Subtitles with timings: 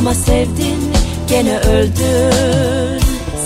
[0.00, 0.92] Ama sevdin
[1.28, 3.00] gene öldün.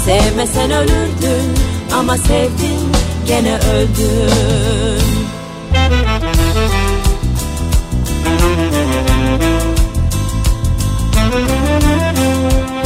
[0.04, 1.54] Sevmesen ölürdün.
[1.98, 2.92] Ama sevdin
[3.26, 4.66] gene öldün.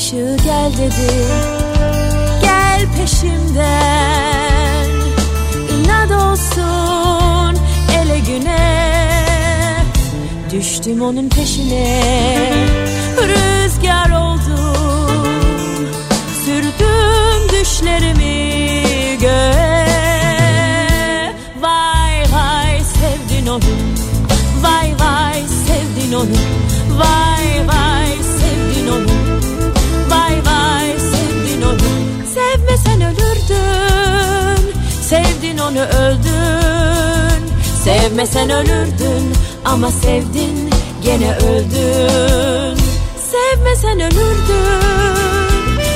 [0.00, 1.12] ışığı gel dedi.
[2.42, 4.86] Gel peşimden.
[5.70, 7.62] İnat olsun
[7.98, 8.96] ele güne.
[10.52, 12.02] Düştüm onun peşine.
[13.16, 15.26] Rüzgar oldum
[16.44, 18.52] Sürdüm düşlerimi
[19.20, 20.14] göğe.
[21.60, 23.60] Vay vay sevdin onu.
[24.62, 26.36] Vay vay sevdin onu.
[26.98, 28.09] Vay vay
[35.60, 37.46] onu öldün.
[37.84, 39.32] Sevmesen ölürdün
[39.64, 40.70] Ama sevdin
[41.02, 42.78] gene öldün.
[43.30, 44.80] Sevmesen ölürdün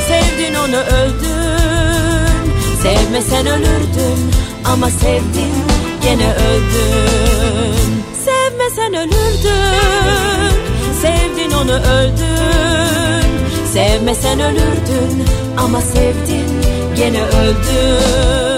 [0.09, 2.53] Sevdin onu öldün.
[2.83, 4.31] Sevmesen ölürdün
[4.65, 5.55] Ama sevdin
[6.03, 8.05] gene öldün.
[8.25, 10.55] Sevmesen ölürdün
[11.03, 13.25] Sevdin onu öldün.
[13.73, 15.25] Sevmesen ölürdün
[15.57, 16.63] Ama sevdin
[16.97, 18.54] gene öldün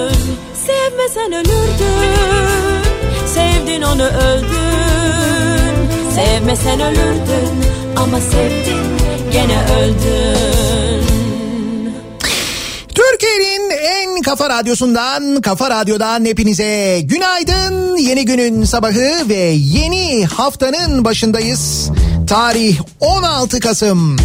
[1.17, 2.83] Sevmesen ölürdün
[3.35, 4.51] Sevdin onu öldün
[6.15, 7.65] Sevmesen ölürdün
[7.97, 8.83] Ama sevdin
[9.33, 11.07] gene öldün
[12.95, 17.97] Türkiye'nin en kafa radyosundan, kafa radyodan hepinize günaydın.
[17.97, 21.91] Yeni günün sabahı ve yeni haftanın başındayız.
[22.29, 24.17] Tarih 16 Kasım.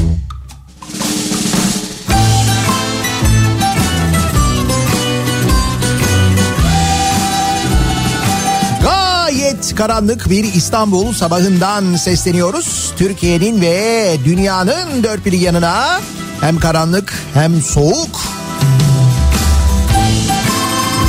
[9.61, 12.93] Karanlık bir İstanbul sabahından sesleniyoruz.
[12.97, 15.99] Türkiye'nin ve dünyanın dört bir yanına
[16.41, 18.21] hem karanlık hem soğuk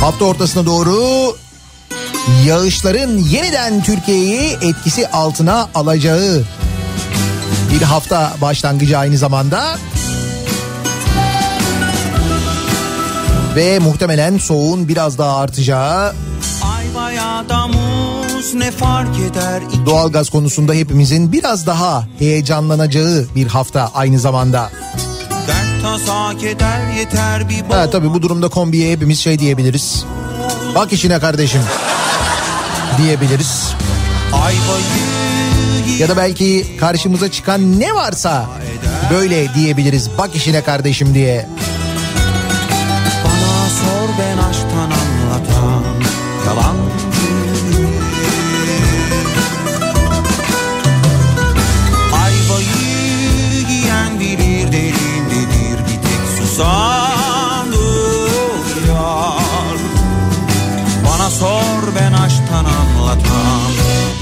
[0.01, 1.35] Hafta ortasına doğru
[2.45, 6.43] yağışların yeniden Türkiye'yi etkisi altına alacağı
[7.71, 9.77] bir hafta başlangıcı aynı zamanda.
[13.55, 16.13] Ve muhtemelen soğuğun biraz daha artacağı
[16.63, 17.43] Ay veya
[18.43, 24.71] muz ne fark eder doğalgaz konusunda hepimizin biraz daha heyecanlanacağı bir hafta aynı zamanda.
[27.69, 30.05] Ha tabii bu durumda kombiye hepimiz şey diyebiliriz.
[30.75, 31.61] Bak işine kardeşim
[32.97, 33.73] diyebiliriz.
[35.99, 38.45] Ya da belki karşımıza çıkan ne varsa
[39.11, 40.09] böyle diyebiliriz.
[40.17, 41.47] Bak işine kardeşim diye.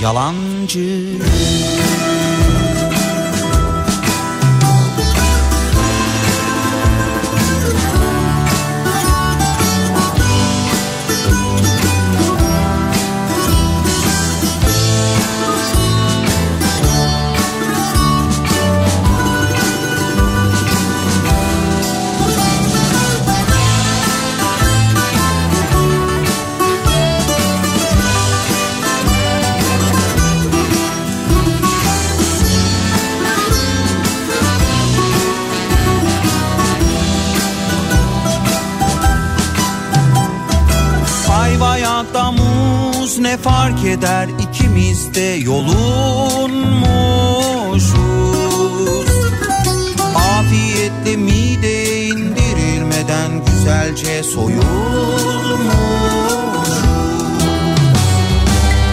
[0.01, 1.03] Yalancı
[45.13, 45.91] de yolunmuşuz.
[50.15, 54.71] Afiyetle mide indirilmeden güzelce soyulmuşuz.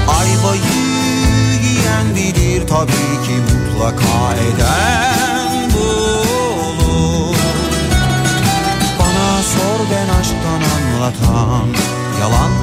[0.08, 0.62] Ayvayı
[1.64, 7.36] yiyen bilir tabii ki mutlaka eden bulur
[8.98, 11.68] Bana sor ben aşktan anlatan
[12.20, 12.57] yalan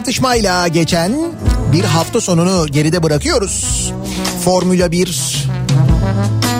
[0.00, 1.12] tartışmayla geçen
[1.72, 3.92] bir hafta sonunu geride bırakıyoruz.
[4.44, 5.46] Formula 1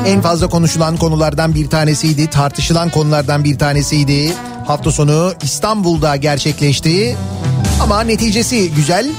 [0.06, 4.32] en fazla konuşulan konulardan bir tanesiydi, tartışılan konulardan bir tanesiydi.
[4.66, 7.16] Hafta sonu İstanbul'da gerçekleşti.
[7.82, 9.10] Ama neticesi güzel.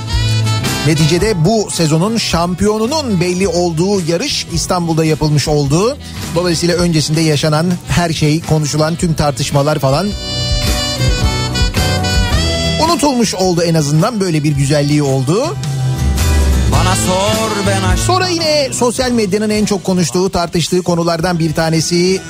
[0.87, 5.97] Neticede bu sezonun şampiyonunun belli olduğu yarış İstanbul'da yapılmış oldu.
[6.35, 10.07] Dolayısıyla öncesinde yaşanan her şey, konuşulan tüm tartışmalar falan
[13.01, 15.55] unutulmuş oldu en azından böyle bir güzelliği oldu.
[16.71, 21.95] Bana sor ben aşk Sonra yine sosyal medyanın en çok konuştuğu tartıştığı konulardan bir tanesi
[21.95, 22.21] yine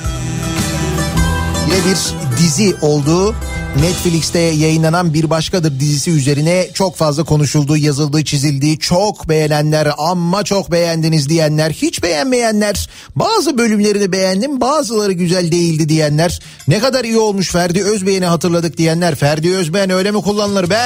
[1.86, 1.98] bir
[2.38, 3.34] dizi oldu.
[3.80, 8.78] Netflix'te yayınlanan Bir Başkadır dizisi üzerine çok fazla konuşuldu, yazıldı, çizildi.
[8.78, 16.40] Çok beğenenler, amma çok beğendiniz diyenler, hiç beğenmeyenler, bazı bölümlerini beğendim, bazıları güzel değildi diyenler.
[16.68, 19.14] Ne kadar iyi olmuş Ferdi Özbeğen'i hatırladık diyenler.
[19.14, 20.82] Ferdi Özbeğen öyle mi kullanılır be?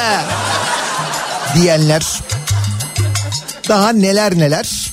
[1.55, 2.21] diyenler.
[3.69, 4.93] Daha neler neler.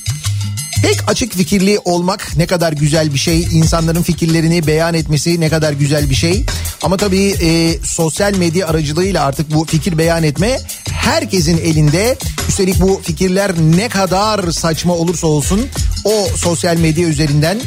[0.81, 3.41] Pek açık fikirli olmak ne kadar güzel bir şey.
[3.51, 6.45] İnsanların fikirlerini beyan etmesi ne kadar güzel bir şey.
[6.83, 10.59] Ama tabii e, sosyal medya aracılığıyla artık bu fikir beyan etme
[10.91, 12.17] herkesin elinde.
[12.49, 15.67] Üstelik bu fikirler ne kadar saçma olursa olsun
[16.05, 17.61] o sosyal medya üzerinden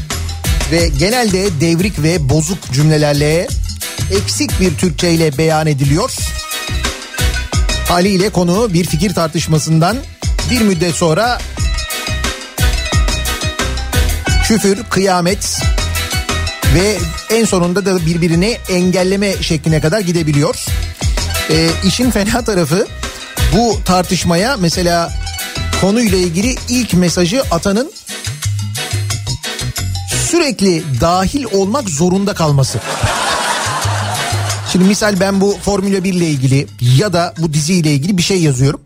[0.72, 3.48] ve genelde devrik ve bozuk cümlelerle
[4.10, 6.10] eksik bir Türkçeyle beyan ediliyor.
[7.88, 9.96] Haliyle konu bir fikir tartışmasından
[10.50, 11.38] bir müddet sonra
[14.44, 15.58] küfür, kıyamet
[16.76, 16.98] ve
[17.30, 20.64] en sonunda da birbirini engelleme şekline kadar gidebiliyor.
[21.50, 22.86] Ee, işin fena tarafı
[23.56, 25.12] bu tartışmaya mesela
[25.80, 27.92] konuyla ilgili ilk mesajı atanın
[30.30, 32.80] sürekli dahil olmak zorunda kalması.
[34.72, 36.66] Şimdi misal ben bu Formula 1 ile ilgili
[36.98, 38.80] ya da bu diziyle ilgili bir şey yazıyorum.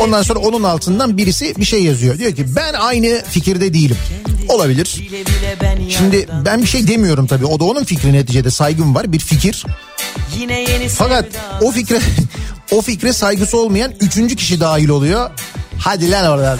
[0.00, 2.18] Ondan sonra onun altından birisi bir şey yazıyor.
[2.18, 3.96] Diyor ki ben aynı fikirde değilim.
[4.48, 4.96] Olabilir.
[5.98, 7.46] Şimdi ben bir şey demiyorum tabii.
[7.46, 9.12] O da onun fikri neticede saygım var.
[9.12, 9.64] Bir fikir.
[10.98, 11.26] Fakat
[11.62, 11.98] o fikre
[12.72, 15.30] o fikre saygısı olmayan üçüncü kişi dahil oluyor.
[15.78, 16.58] Hadi lan oradan.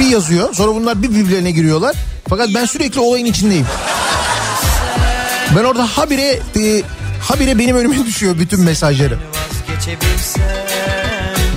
[0.00, 0.54] Bir yazıyor.
[0.54, 1.96] Sonra bunlar bir birbirlerine giriyorlar.
[2.28, 3.66] Fakat ben sürekli olayın içindeyim.
[5.56, 6.82] Ben orada habire e,
[7.20, 9.18] habire benim önüme düşüyor bütün mesajları.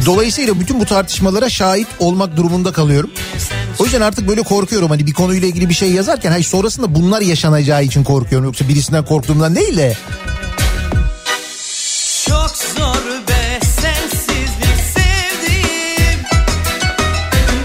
[0.06, 3.12] Dolayısıyla bütün bu tartışmalara şahit olmak durumunda kalıyorum.
[3.80, 7.22] O yüzden artık böyle korkuyorum hani bir konuyla ilgili bir şey yazarken hayır sonrasında bunlar
[7.22, 8.46] yaşanacağı için korkuyorum.
[8.46, 9.98] Yoksa birisinden korktuğumdan değil de.
[12.28, 16.20] Çok zor be sensizlik sevdiğim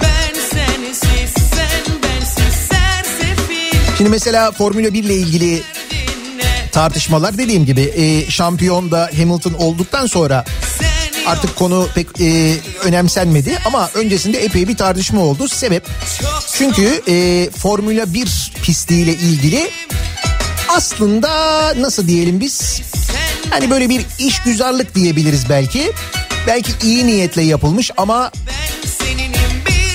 [0.02, 5.62] Ben sensiz sen bensiz sersefil Şimdi mesela Formula 1 ile ilgili
[6.72, 10.44] tartışmalar dediğim gibi e, şampiyon da Hamilton olduktan sonra
[11.28, 15.48] artık konu pek e, önemsenmedi ama öncesinde epey bir tartışma oldu.
[15.48, 15.88] Sebep
[16.52, 19.70] çünkü e, Formula 1 pistiyle ilgili
[20.68, 21.30] aslında
[21.80, 22.82] nasıl diyelim biz
[23.50, 25.92] hani böyle bir işgüzarlık diyebiliriz belki.
[26.46, 28.30] Belki iyi niyetle yapılmış ama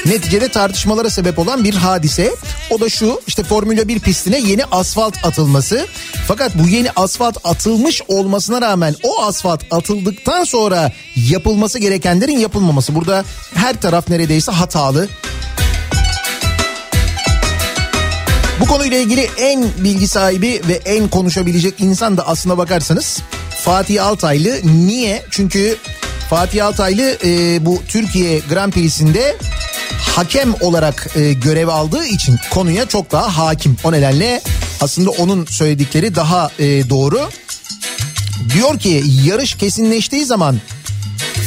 [0.05, 2.35] neticede tartışmalara sebep olan bir hadise.
[2.69, 5.87] O da şu işte Formula 1 pistine yeni asfalt atılması.
[6.27, 12.95] Fakat bu yeni asfalt atılmış olmasına rağmen o asfalt atıldıktan sonra yapılması gerekenlerin yapılmaması.
[12.95, 15.07] Burada her taraf neredeyse hatalı.
[18.59, 23.21] Bu konuyla ilgili en bilgi sahibi ve en konuşabilecek insan da aslına bakarsanız
[23.63, 24.59] Fatih Altaylı.
[24.63, 25.23] Niye?
[25.31, 25.77] Çünkü
[26.29, 29.37] Fatih Altaylı e, bu Türkiye Grand Prix'sinde
[30.15, 33.77] hakem olarak e, görev aldığı için konuya çok daha hakim.
[33.83, 34.41] O nedenle
[34.81, 37.29] aslında onun söyledikleri daha e, doğru.
[38.53, 40.59] Diyor ki yarış kesinleştiği zaman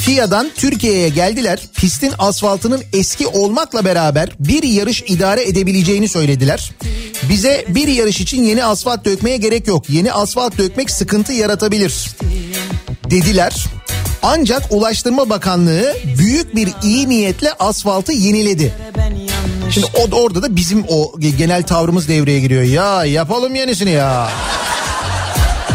[0.04, 1.60] FIA'dan Türkiye'ye geldiler.
[1.76, 6.72] Pistin asfaltının eski olmakla beraber bir yarış idare edebileceğini söylediler.
[7.28, 9.90] Bize bir yarış için yeni asfalt dökmeye gerek yok.
[9.90, 12.10] Yeni asfalt dökmek sıkıntı yaratabilir
[13.10, 13.66] dediler.
[14.22, 18.74] Ancak Ulaştırma Bakanlığı büyük bir iyi niyetle asfaltı yeniledi.
[19.70, 22.62] Şimdi o orada da bizim o genel tavrımız devreye giriyor.
[22.62, 24.28] Ya yapalım yenisini ya.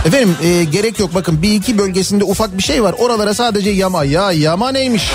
[0.05, 2.95] Efendim e, gerek yok bakın bir iki bölgesinde ufak bir şey var.
[2.99, 4.03] Oralara sadece yama.
[4.03, 5.11] Ya yama neymiş?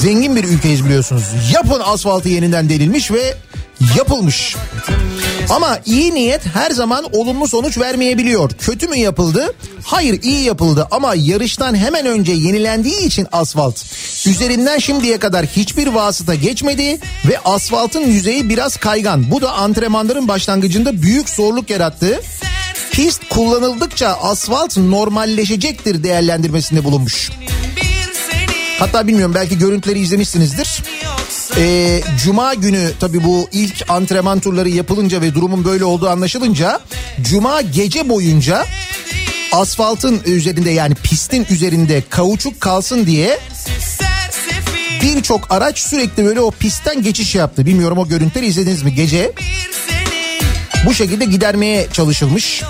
[0.00, 1.24] Zengin bir ülkeyiz biliyorsunuz.
[1.54, 3.34] Yapın asfaltı yeniden delilmiş ve
[3.98, 4.56] yapılmış.
[5.52, 8.50] Ama iyi niyet her zaman olumlu sonuç vermeyebiliyor.
[8.50, 9.54] Kötü mü yapıldı?
[9.84, 13.84] Hayır iyi yapıldı ama yarıştan hemen önce yenilendiği için asfalt.
[14.26, 19.30] Üzerinden şimdiye kadar hiçbir vasıta geçmedi ve asfaltın yüzeyi biraz kaygan.
[19.30, 22.20] Bu da antrenmanların başlangıcında büyük zorluk yarattı.
[22.92, 27.30] Pist kullanıldıkça asfalt normalleşecektir değerlendirmesinde bulunmuş.
[28.78, 30.82] Hatta bilmiyorum belki görüntüleri izlemişsinizdir.
[31.56, 36.80] Ee, Cuma günü tabii bu ilk antrenman turları yapılınca ve durumun böyle olduğu anlaşılınca
[37.20, 38.66] Cuma gece boyunca
[39.52, 43.38] asfaltın üzerinde yani pistin üzerinde kauçuk kalsın diye
[45.02, 47.66] birçok araç sürekli böyle o pistten geçiş yaptı.
[47.66, 49.32] Bilmiyorum o görüntüleri izlediniz mi gece
[50.86, 52.62] bu şekilde gidermeye çalışılmış.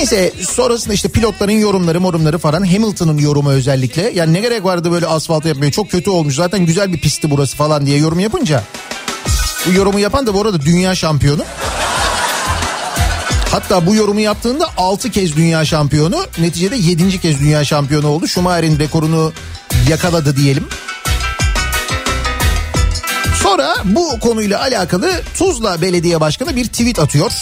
[0.00, 4.10] Neyse sonrasında işte pilotların yorumları morumları falan Hamilton'ın yorumu özellikle.
[4.14, 7.56] Yani ne gerek vardı böyle asfalt yapmaya çok kötü olmuş zaten güzel bir pistti burası
[7.56, 8.62] falan diye yorum yapınca.
[9.66, 11.42] Bu yorumu yapan da bu arada dünya şampiyonu.
[13.50, 17.20] Hatta bu yorumu yaptığında 6 kez dünya şampiyonu neticede 7.
[17.20, 18.28] kez dünya şampiyonu oldu.
[18.28, 19.32] Schumacher'in rekorunu
[19.88, 20.64] yakaladı diyelim.
[23.42, 27.32] Sonra bu konuyla alakalı Tuzla Belediye Başkanı bir tweet atıyor.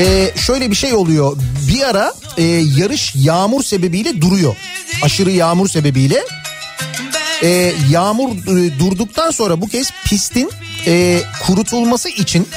[0.00, 1.36] Ee, şöyle bir şey oluyor.
[1.68, 2.42] Bir ara e,
[2.76, 4.56] yarış yağmur sebebiyle duruyor.
[5.02, 6.24] Aşırı yağmur sebebiyle.
[7.42, 10.50] Ee, yağmur e, durduktan sonra bu kez pistin
[10.86, 12.48] e, kurutulması için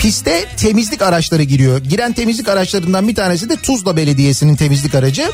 [0.00, 1.78] piste temizlik araçları giriyor.
[1.78, 5.30] Giren temizlik araçlarından bir tanesi de Tuzla Belediyesi'nin temizlik aracı.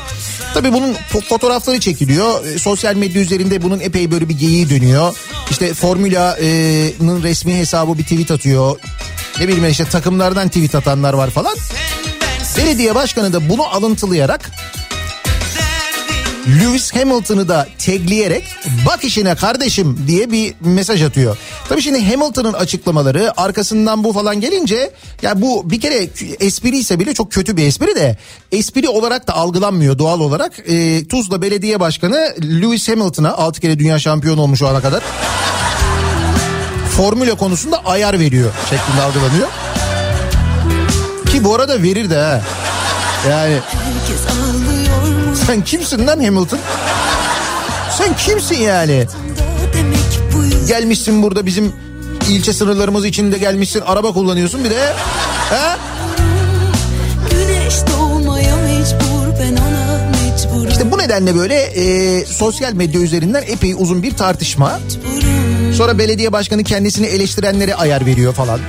[0.53, 2.45] Tabii bunun fo- fotoğrafları çekiliyor.
[2.45, 5.15] E, sosyal medya üzerinde bunun epey böyle bir geyiği dönüyor.
[5.51, 8.79] İşte Formula'nın resmi hesabı bir tweet atıyor.
[9.39, 11.55] Ne bileyim işte takımlardan tweet atanlar var falan.
[12.57, 14.51] Belediye başkanı da bunu alıntılayarak
[16.47, 18.43] Lewis Hamilton'ı da tagleyerek
[18.85, 21.37] bak işine kardeşim diye bir mesaj atıyor.
[21.69, 24.91] Tabii şimdi Hamilton'ın açıklamaları arkasından bu falan gelince
[25.21, 28.17] ya bu bir kere espri ise bile çok kötü bir espri de
[28.51, 30.59] espri olarak da algılanmıyor doğal olarak.
[30.69, 35.03] Ee, Tuzla Belediye Başkanı Lewis Hamilton'a 6 kere dünya şampiyonu olmuş o ana kadar.
[36.99, 39.47] Formüla konusunda ayar veriyor şeklinde algılanıyor.
[41.31, 42.41] Ki bu arada verir de ha.
[43.29, 43.57] Yani
[45.47, 46.59] sen kimsin lan Hamilton?
[47.97, 49.05] Sen kimsin yani?
[50.67, 51.73] Gelmişsin burada bizim
[52.29, 54.93] ilçe sınırlarımız içinde gelmişsin araba kullanıyorsun bir de.
[55.49, 55.77] Ha?
[60.69, 64.79] İşte bu nedenle böyle e, sosyal medya üzerinden epey uzun bir tartışma.
[64.79, 65.48] mecburum.
[65.79, 68.59] Sonra belediye başkanı kendisini eleştirenlere ayar veriyor falan.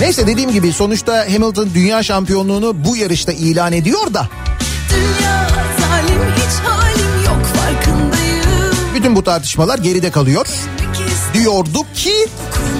[0.00, 4.28] Neyse dediğim gibi sonuçta Hamilton dünya şampiyonluğunu bu yarışta ilan ediyor da
[4.90, 5.48] Dünya
[5.80, 8.94] zalim hiç halim yok farkındayım.
[8.94, 10.46] bütün bu tartışmalar geride kalıyor.
[11.34, 12.73] Diyorduk ki dokunmayın.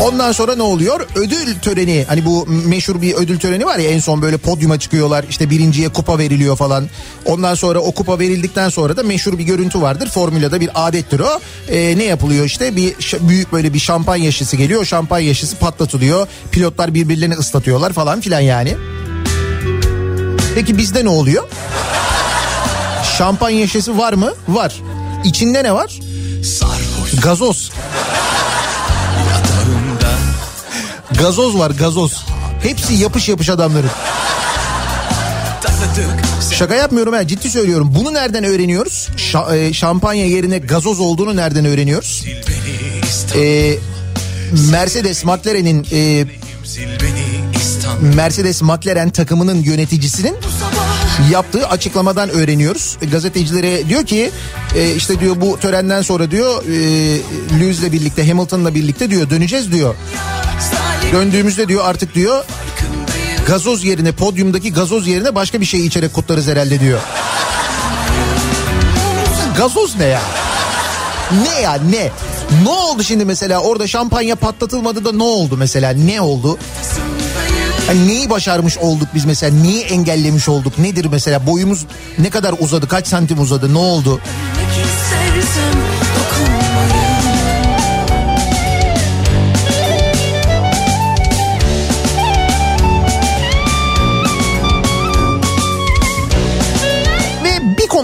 [0.00, 1.06] Ondan sonra ne oluyor?
[1.14, 5.24] Ödül töreni hani bu meşhur bir ödül töreni var ya en son böyle podyuma çıkıyorlar
[5.30, 6.88] işte birinciye kupa veriliyor falan.
[7.24, 10.08] Ondan sonra o kupa verildikten sonra da meşhur bir görüntü vardır.
[10.08, 11.40] Formülada bir adettir o.
[11.68, 14.84] Ee, ne yapılıyor işte bir büyük böyle bir şampanya şişesi geliyor.
[14.84, 16.26] Şampanya şişesi patlatılıyor.
[16.52, 18.76] Pilotlar birbirlerini ıslatıyorlar falan filan yani.
[20.54, 21.44] Peki bizde ne oluyor?
[23.18, 24.32] Şampanya şişesi var mı?
[24.48, 24.74] Var.
[25.24, 26.00] İçinde ne var?
[27.22, 27.70] Gazoz.
[31.18, 32.24] Gazoz var gazoz.
[32.62, 33.90] Hepsi yapış yapış adamların.
[36.54, 37.92] Şaka yapmıyorum ha ciddi söylüyorum.
[37.94, 39.08] Bunu nereden öğreniyoruz?
[39.16, 42.24] Şa- e, şampanya yerine gazoz olduğunu nereden öğreniyoruz?
[43.36, 43.74] E,
[44.70, 46.24] Mercedes McLaren'in e,
[48.16, 50.36] Mercedes McLaren takımının yöneticisinin
[51.32, 52.96] yaptığı açıklamadan öğreniyoruz.
[53.02, 54.30] E, Gazetecilere diyor ki
[54.76, 56.64] e, işte diyor bu törenden sonra diyor
[57.60, 59.94] Lewis'le birlikte Hamilton'la birlikte diyor döneceğiz diyor.
[61.14, 62.44] Döndüğümüzde diyor artık diyor
[63.46, 67.00] gazoz yerine podyumdaki gazoz yerine başka bir şey içerek kutlarız herhalde diyor.
[69.56, 70.20] Gazoz ne ya?
[71.42, 72.10] Ne ya ne?
[72.62, 76.58] Ne oldu şimdi mesela orada şampanya patlatılmadı da ne oldu mesela ne oldu?
[77.86, 81.86] Hani neyi başarmış olduk biz mesela neyi engellemiş olduk nedir mesela boyumuz
[82.18, 84.20] ne kadar uzadı kaç santim uzadı ne oldu?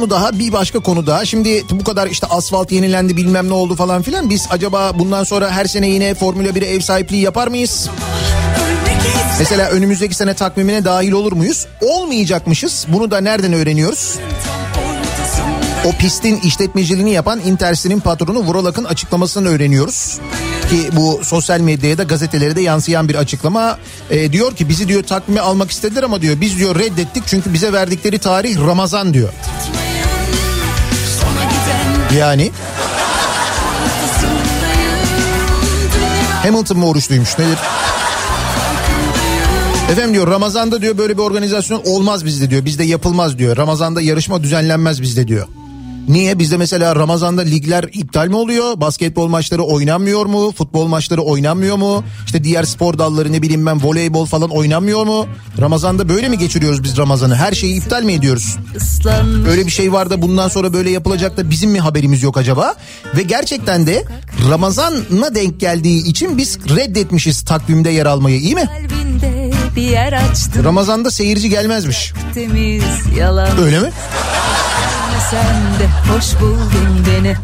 [0.01, 1.25] Konu daha bir başka konu daha.
[1.25, 4.31] Şimdi bu kadar işte asfalt yenilendi bilmem ne oldu falan filan.
[4.31, 7.89] Biz acaba bundan sonra her sene yine Formula 1'e ev sahipliği yapar mıyız?
[9.39, 11.67] Mesela önümüzdeki sene takvimine dahil olur muyuz?
[11.81, 12.87] Olmayacakmışız.
[12.89, 14.19] Bunu da nereden öğreniyoruz?
[15.85, 20.19] O pistin işletmeciliğini yapan Intercity'nin patronu Vuralak'ın açıklamasını öğreniyoruz.
[20.71, 23.79] Ki bu sosyal medyaya da gazetelere de yansıyan bir açıklama.
[24.11, 27.73] Ee, diyor ki bizi diyor takvime almak istediler ama diyor biz diyor reddettik çünkü bize
[27.73, 29.29] verdikleri tarih Ramazan diyor.
[29.29, 29.90] Giden
[32.19, 32.51] Yani
[36.43, 37.59] Hamilton mı oruçluymuş nedir?
[39.91, 42.65] Efendim diyor Ramazan'da diyor böyle bir organizasyon olmaz bizde diyor.
[42.65, 43.57] Bizde yapılmaz diyor.
[43.57, 45.47] Ramazan'da yarışma düzenlenmez bizde diyor.
[46.09, 46.39] Niye?
[46.39, 48.81] Bizde mesela Ramazan'da ligler iptal mi oluyor?
[48.81, 50.53] Basketbol maçları oynanmıyor mu?
[50.53, 52.05] Futbol maçları oynanmıyor mu?
[52.27, 55.27] İşte diğer spor dalları ne bileyim ben voleybol falan oynanmıyor mu?
[55.61, 57.35] Ramazan'da böyle mi geçiriyoruz biz Ramazan'ı?
[57.35, 58.57] Her şeyi iptal mi ediyoruz?
[58.77, 62.37] ıslanmış Öyle bir şey var da bundan sonra böyle yapılacak da bizim mi haberimiz yok
[62.39, 62.75] acaba?
[63.17, 64.05] Ve gerçekten de
[64.51, 68.69] Ramazan'a denk geldiği için biz reddetmişiz takvimde yer almayı iyi mi?
[70.65, 72.13] Ramazan'da seyirci gelmezmiş.
[72.35, 72.83] Temiz
[73.19, 73.91] yalan Öyle mi?
[75.31, 77.37] Sen de hoş buldun beni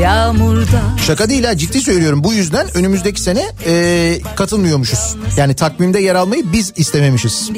[0.00, 2.24] Yağmurda Şaka değil ha ciddi söylüyorum.
[2.24, 5.16] Bu yüzden önümüzdeki sene e, katılmıyormuşuz.
[5.36, 7.50] Yani takvimde yer almayı biz istememişiz.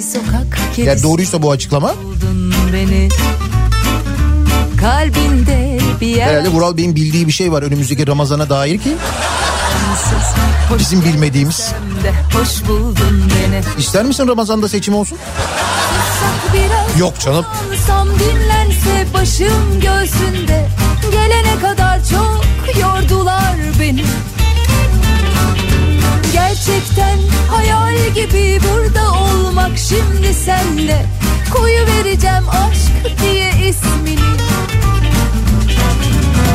[0.76, 1.94] kedisi Yani doğruysa bu açıklama
[2.72, 3.08] beni
[4.80, 8.96] Kalbinde bir yer herhalde Vural Bey'in bildiği bir şey var önümüzdeki Ramazan'a dair ki
[10.78, 11.72] bizim bilmediğimiz.
[12.34, 15.18] Hoş buldun beni İster misin Ramazan'da seçim olsun?
[16.98, 17.44] Yok canım.
[18.82, 20.68] Dinlense başım göğsünde.
[21.12, 22.44] Gelene kadar çok
[22.80, 24.04] yordular beni.
[26.32, 27.18] Gerçekten
[27.50, 31.06] hayal gibi burada olmak şimdi senle.
[31.52, 34.18] Koyu vereceğim aşk diye ismini.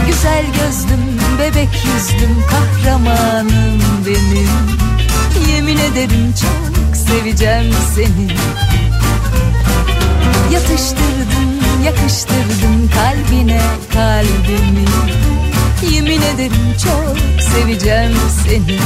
[0.08, 4.50] Güzel gözlüm, bebek yüzlüm, kahramanım benim.
[5.54, 8.28] Yemin ederim çok seveceğim seni.
[10.54, 13.62] Yatıştırdın, yakıştırdın kalbine
[13.94, 14.86] kalbimi.
[15.92, 18.14] Yemin ederim çok seveceğim
[18.46, 18.80] seni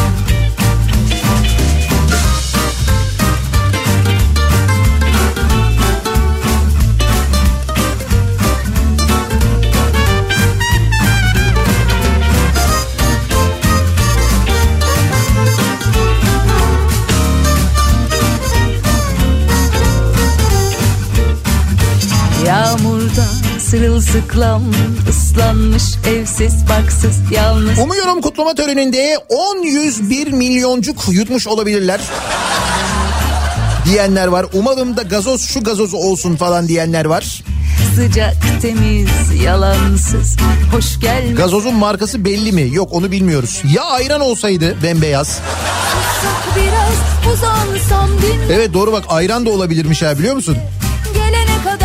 [23.72, 24.64] sırılsıklam
[25.10, 32.02] ıslanmış evsiz baksız yalnız Umuyorum kutlama töreninde 10 100 1 milyoncuk yutmuş olabilirler.
[33.86, 34.46] Diyenler var.
[34.54, 37.44] Umalım da gazoz şu gazozu olsun falan diyenler var.
[37.96, 39.10] sıcak temiz
[39.44, 40.38] yalansız
[40.72, 42.70] hoş gelmiş Gazozun markası belli mi?
[42.72, 43.62] Yok onu bilmiyoruz.
[43.76, 45.40] Ya ayran olsaydı bembeyaz.
[46.56, 46.94] biraz
[48.52, 50.58] Evet doğru bak ayran da olabilirmiş ha biliyor musun?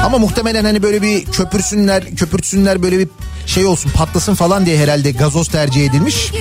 [0.04, 3.08] Ama muhtemelen hani böyle bir köpürsünler, köpürtsünler böyle bir
[3.46, 6.32] şey olsun patlasın falan diye herhalde gazoz tercih edilmiş.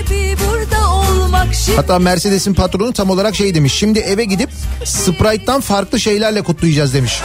[1.75, 3.73] Hatta Mercedes'in patronu tam olarak şey demiş.
[3.73, 4.49] Şimdi eve gidip
[4.85, 7.21] Sprite'tan farklı şeylerle kutlayacağız demiş.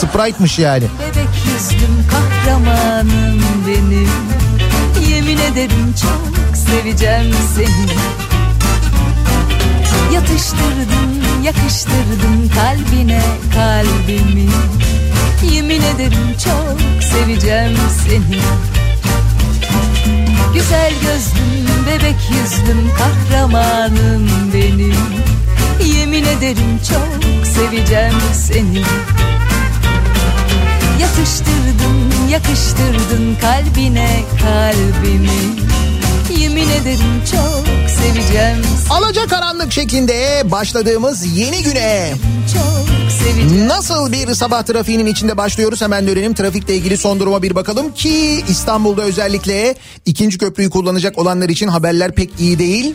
[0.00, 0.84] Sprite'mış yani.
[1.00, 4.08] bebek yüzlüm kahramanım benim
[5.10, 7.86] Yemin ederim çok seveceğim seni
[10.14, 13.22] Yatıştırdın, yakıştırdın kalbine
[13.54, 14.48] kalbimi.
[15.52, 18.40] Yemin ederim çok seveceğim seni.
[20.54, 24.96] Güzel gözlüm, bebek yüzlüm, kahramanım benim.
[25.96, 28.82] Yemin ederim çok seveceğim seni.
[31.00, 35.64] Yatıştırdın, yakıştırdın kalbine kalbimi
[36.30, 38.56] Yemin ederim çok seveceğim
[38.90, 42.12] Alaca karanlık şeklinde başladığımız yeni güne
[42.54, 46.34] Çok seveceğim nasıl bir sabah trafiğinin içinde başlıyoruz hemen dönelim.
[46.34, 49.74] Trafikle ilgili son duruma bir bakalım ki İstanbul'da özellikle
[50.06, 52.94] ikinci köprüyü kullanacak olanlar için haberler pek iyi değil.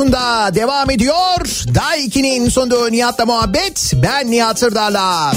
[0.00, 1.64] Radyosunda devam ediyor.
[1.74, 3.92] Day 2'nin sonunda Nihat'la muhabbet.
[3.94, 5.32] Ben Nihat Sırdar'la.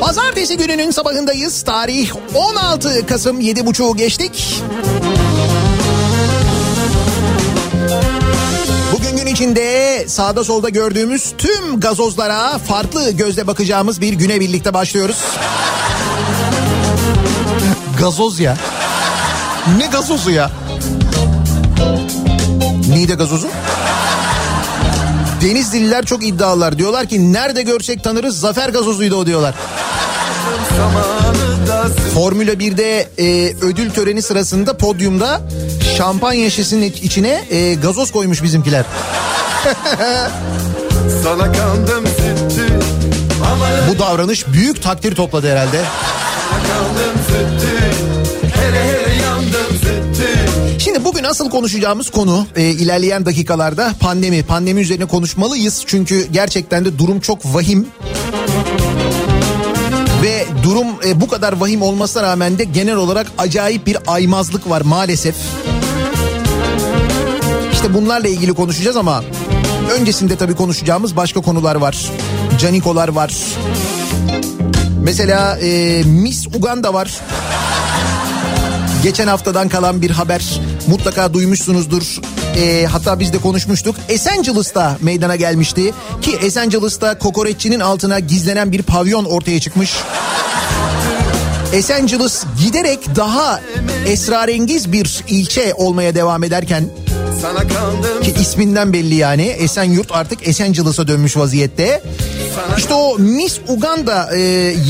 [0.00, 1.62] Pazartesi gününün sabahındayız.
[1.62, 4.62] Tarih 16 Kasım 7.30'u geçtik.
[8.92, 15.18] Bugün gün içinde sağda solda gördüğümüz tüm gazozlara farklı gözle bakacağımız bir güne birlikte başlıyoruz.
[18.00, 18.56] Gazoz ya.
[19.78, 20.50] Ne gazozu ya?
[22.94, 23.48] Niğde gazozu?
[25.42, 26.78] Denizliler çok iddialılar.
[26.78, 29.54] Diyorlar ki nerede görsek tanırız zafer gazozuydu o diyorlar.
[32.14, 35.40] Formula 1'de e, ödül töreni sırasında podyumda
[35.96, 38.84] şampanya şişesinin içine e, gazoz koymuş bizimkiler.
[41.24, 42.72] Sana kandım süttü
[43.52, 45.80] Ama Bu davranış büyük takdir topladı herhalde.
[46.50, 47.83] kandım süttü
[50.94, 54.42] Şimdi bugün asıl konuşacağımız konu e, ilerleyen dakikalarda pandemi.
[54.42, 57.86] Pandemi üzerine konuşmalıyız çünkü gerçekten de durum çok vahim.
[60.22, 64.80] Ve durum e, bu kadar vahim olmasına rağmen de genel olarak acayip bir aymazlık var
[64.80, 65.34] maalesef.
[67.72, 69.24] İşte bunlarla ilgili konuşacağız ama
[69.98, 72.10] öncesinde tabii konuşacağımız başka konular var.
[72.60, 73.34] Canikolar var.
[75.02, 77.20] Mesela e, Miss Uganda var.
[79.02, 82.20] Geçen haftadan kalan bir haber mutlaka duymuşsunuzdur.
[82.56, 83.96] Ee, hatta biz de konuşmuştuk.
[84.08, 85.92] Esencilis'ta meydana gelmişti.
[86.22, 89.94] Ki Esencilis'ta kokoreççinin altına gizlenen bir pavyon ortaya çıkmış.
[91.72, 93.60] Esenciles giderek daha
[94.06, 96.84] esrarengiz bir ilçe olmaya devam ederken
[98.22, 102.02] ki isminden belli yani Esenyurt artık Esencilis'a dönmüş vaziyette.
[102.78, 104.40] İşte o Miss Uganda e,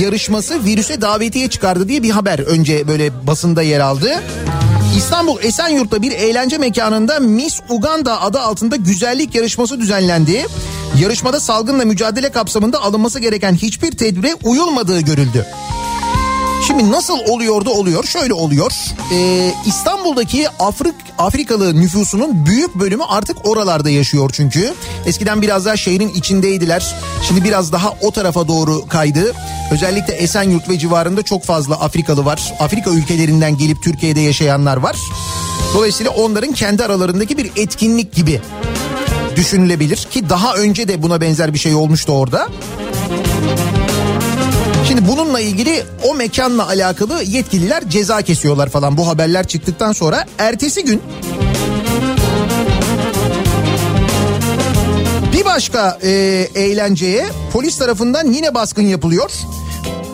[0.00, 4.22] yarışması virüse davetiye çıkardı diye bir haber önce böyle basında yer aldı.
[5.04, 10.46] İstanbul Esenyurt'ta bir eğlence mekanında Miss Uganda adı altında güzellik yarışması düzenlendi.
[11.00, 15.46] Yarışmada salgınla mücadele kapsamında alınması gereken hiçbir tedbire uyulmadığı görüldü.
[16.66, 18.05] Şimdi nasıl oluyor da oluyor?
[18.05, 18.72] Şöyle oluyor.
[19.12, 24.74] Ee, İstanbul'daki Afrik, Afrikalı nüfusunun büyük bölümü artık oralarda yaşıyor çünkü.
[25.07, 26.94] Eskiden biraz daha şehrin içindeydiler.
[27.29, 29.33] Şimdi biraz daha o tarafa doğru kaydı.
[29.72, 32.55] Özellikle Esenyurt ve civarında çok fazla Afrikalı var.
[32.61, 34.96] Afrika ülkelerinden gelip Türkiye'de yaşayanlar var.
[35.74, 38.40] Dolayısıyla onların kendi aralarındaki bir etkinlik gibi
[39.37, 42.48] düşünülebilir ki daha önce de buna benzer bir şey olmuştu orada.
[44.94, 50.24] Şimdi bununla ilgili o mekanla alakalı yetkililer ceza kesiyorlar falan bu haberler çıktıktan sonra.
[50.38, 51.02] Ertesi gün
[55.33, 56.11] bir başka e,
[56.54, 59.30] eğlenceye polis tarafından yine baskın yapılıyor.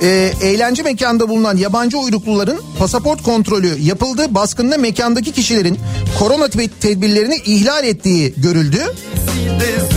[0.02, 4.26] E, eğlence mekanda bulunan yabancı uyrukluların pasaport kontrolü yapıldı.
[4.30, 5.78] Baskında mekandaki kişilerin
[6.18, 6.48] korona
[6.80, 8.94] tedbirlerini ihlal ettiği görüldü.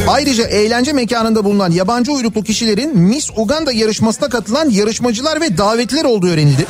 [0.07, 6.27] Ayrıca eğlence mekanında bulunan yabancı uyruklu kişilerin Miss Uganda yarışmasına katılan yarışmacılar ve davetliler olduğu
[6.27, 6.65] öğrenildi.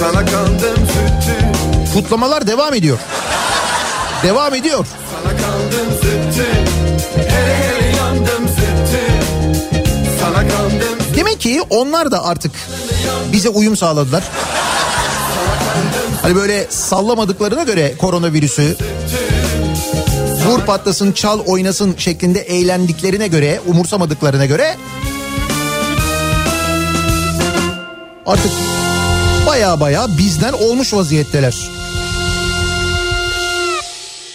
[0.00, 0.86] Sana kandım
[1.94, 2.98] Kutlamalar devam ediyor.
[4.22, 4.86] Devam ediyor.
[5.12, 6.46] Sana kandım süttü
[7.16, 9.00] Hele hele yandım süttü
[10.20, 12.52] Sana kandım Demek ki onlar da artık
[13.32, 14.24] bize uyum sağladılar.
[16.22, 18.76] Hani böyle sallamadıklarına göre koronavirüsü
[20.46, 24.76] vur patlasın çal oynasın şeklinde eğlendiklerine göre umursamadıklarına göre
[28.26, 28.52] artık
[29.46, 31.70] baya baya bizden olmuş vaziyetteler.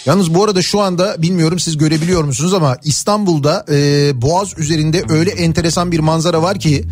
[0.06, 5.30] Yalnız bu arada şu anda bilmiyorum siz görebiliyor musunuz ama İstanbul'da e, Boğaz üzerinde öyle
[5.30, 6.84] enteresan bir manzara var ki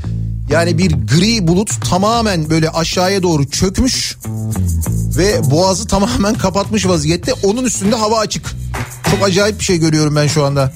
[0.51, 4.17] yani bir gri bulut tamamen böyle aşağıya doğru çökmüş
[5.17, 7.33] ve boğazı tamamen kapatmış vaziyette.
[7.43, 8.47] Onun üstünde hava açık.
[9.11, 10.73] Çok acayip bir şey görüyorum ben şu anda.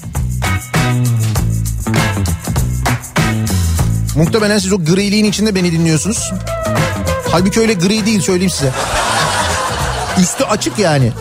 [4.15, 6.31] Muhtemelen siz o griliğin içinde beni dinliyorsunuz.
[7.31, 8.71] Halbuki öyle gri değil söyleyeyim size.
[10.21, 11.11] Üstü açık yani.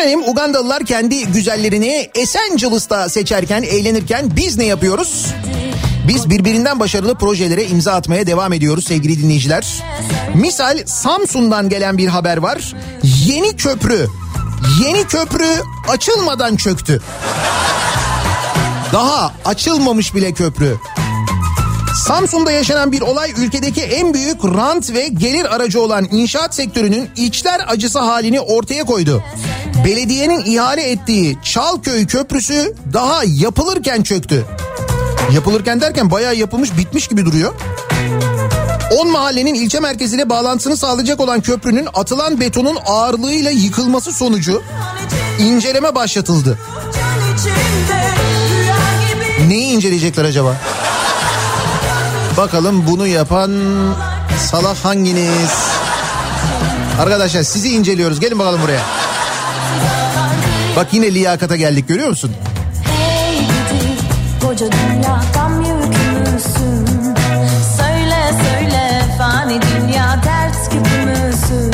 [0.00, 5.26] Dönelim Ugandalılar kendi güzellerini Esencilis'ta seçerken, eğlenirken biz ne yapıyoruz?
[6.08, 9.82] Biz birbirinden başarılı projelere imza atmaya devam ediyoruz sevgili dinleyiciler.
[10.34, 12.74] Misal Samsun'dan gelen bir haber var.
[13.26, 14.06] Yeni köprü,
[14.84, 15.46] yeni köprü
[15.88, 17.02] açılmadan çöktü.
[18.92, 20.76] Daha açılmamış bile köprü.
[22.06, 27.60] Samsun'da yaşanan bir olay ülkedeki en büyük rant ve gelir aracı olan inşaat sektörünün içler
[27.68, 29.22] acısı halini ortaya koydu.
[29.84, 34.46] Belediyenin ihale ettiği Çalköy Köprüsü daha yapılırken çöktü.
[35.34, 37.54] Yapılırken derken bayağı yapılmış bitmiş gibi duruyor.
[38.98, 44.62] 10 mahallenin ilçe merkeziyle bağlantısını sağlayacak olan köprünün atılan betonun ağırlığıyla yıkılması sonucu
[45.38, 46.58] inceleme başlatıldı.
[49.48, 50.56] Neyi inceleyecekler acaba?
[52.36, 53.50] Bakalım bunu yapan
[54.50, 55.50] salak hanginiz?
[57.00, 58.20] Arkadaşlar sizi inceliyoruz.
[58.20, 58.99] Gelin bakalım buraya.
[60.76, 62.30] Bak yine liyakata geldik görüyor musun?
[62.84, 63.92] Hey gidi
[64.46, 66.86] koca dünya tam yükümüzsün
[67.76, 71.72] Söyle söyle fani dünya dert küpümüzsün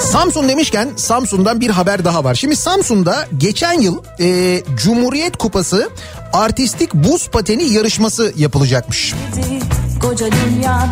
[0.00, 2.34] Samsun demişken Samsun'dan bir haber daha var.
[2.34, 5.90] Şimdi Samsun'da geçen yıl e, Cumhuriyet Kupası
[6.32, 9.14] artistik buz pateni yarışması yapılacakmış.
[9.34, 9.58] Gidi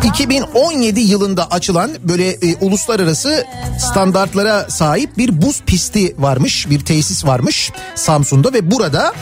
[0.03, 3.45] 2017 yılında açılan böyle e, uluslararası
[3.79, 9.13] standartlara sahip bir buz pisti varmış, bir tesis varmış Samsun'da ve burada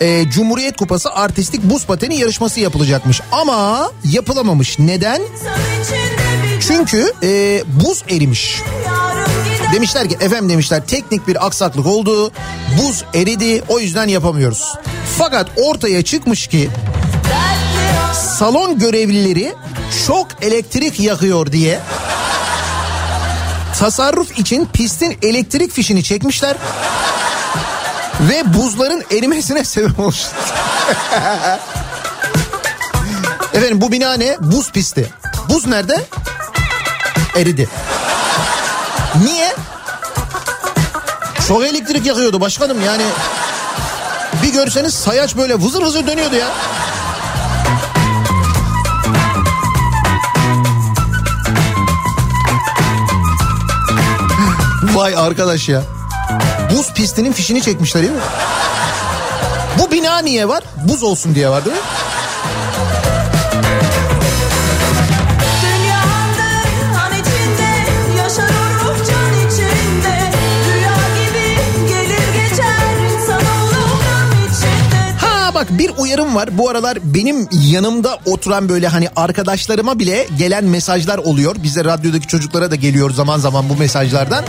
[0.00, 4.78] e, Cumhuriyet Kupası artistik buz pateni yarışması yapılacakmış ama yapılamamış.
[4.78, 5.22] Neden?
[6.60, 8.62] Çünkü e, buz erimiş.
[9.72, 12.30] Demişler ki efendim demişler teknik bir aksaklık oldu.
[12.78, 14.74] Buz eridi o yüzden yapamıyoruz.
[15.18, 16.68] Fakat ortaya çıkmış ki
[18.38, 19.54] salon görevlileri
[20.06, 21.80] çok elektrik yakıyor diye
[23.78, 26.56] tasarruf için pistin elektrik fişini çekmişler
[28.20, 30.16] ve buzların erimesine sebep olmuş.
[33.54, 34.36] Efendim bu bina ne?
[34.40, 35.10] Buz pisti.
[35.48, 36.04] Buz nerede?
[37.36, 37.68] Eridi.
[39.24, 39.54] Niye?
[41.48, 43.04] Çok elektrik yakıyordu başkanım yani.
[44.42, 46.48] Bir görseniz sayaç böyle vızır vızır dönüyordu ya.
[54.94, 55.82] Vay arkadaş ya.
[56.70, 58.20] Buz pistinin fişini çekmişler değil mi?
[59.78, 60.62] Bu bina niye var?
[60.88, 61.82] Buz olsun diye var değil mi?
[75.54, 76.58] Bak bir uyarım var.
[76.58, 81.56] Bu aralar benim yanımda oturan böyle hani arkadaşlarıma bile gelen mesajlar oluyor.
[81.62, 84.44] Bize radyodaki çocuklara da geliyor zaman zaman bu mesajlardan.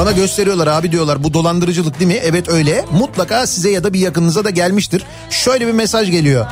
[0.00, 2.20] Bana gösteriyorlar abi diyorlar bu dolandırıcılık değil mi?
[2.22, 2.84] Evet öyle.
[2.92, 5.04] Mutlaka size ya da bir yakınınıza da gelmiştir.
[5.30, 6.46] Şöyle bir mesaj geliyor.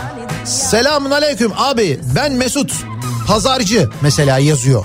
[0.44, 2.72] Selamun aleyküm abi ben Mesut.
[3.26, 4.84] Pazarcı mesela yazıyor.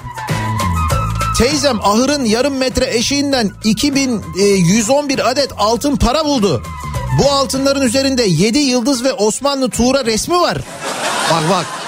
[1.37, 6.63] Teyzem ahırın yarım metre eşiğinden 2111 adet altın para buldu.
[7.19, 10.57] Bu altınların üzerinde 7 yıldız ve Osmanlı Tuğra resmi var.
[11.31, 11.82] Bak bak.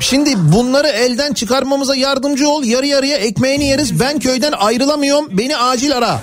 [0.00, 2.64] Şimdi bunları elden çıkarmamıza yardımcı ol.
[2.64, 4.00] Yarı yarıya ekmeğini yeriz.
[4.00, 5.26] Ben köyden ayrılamıyorum.
[5.30, 6.20] Beni acil ara.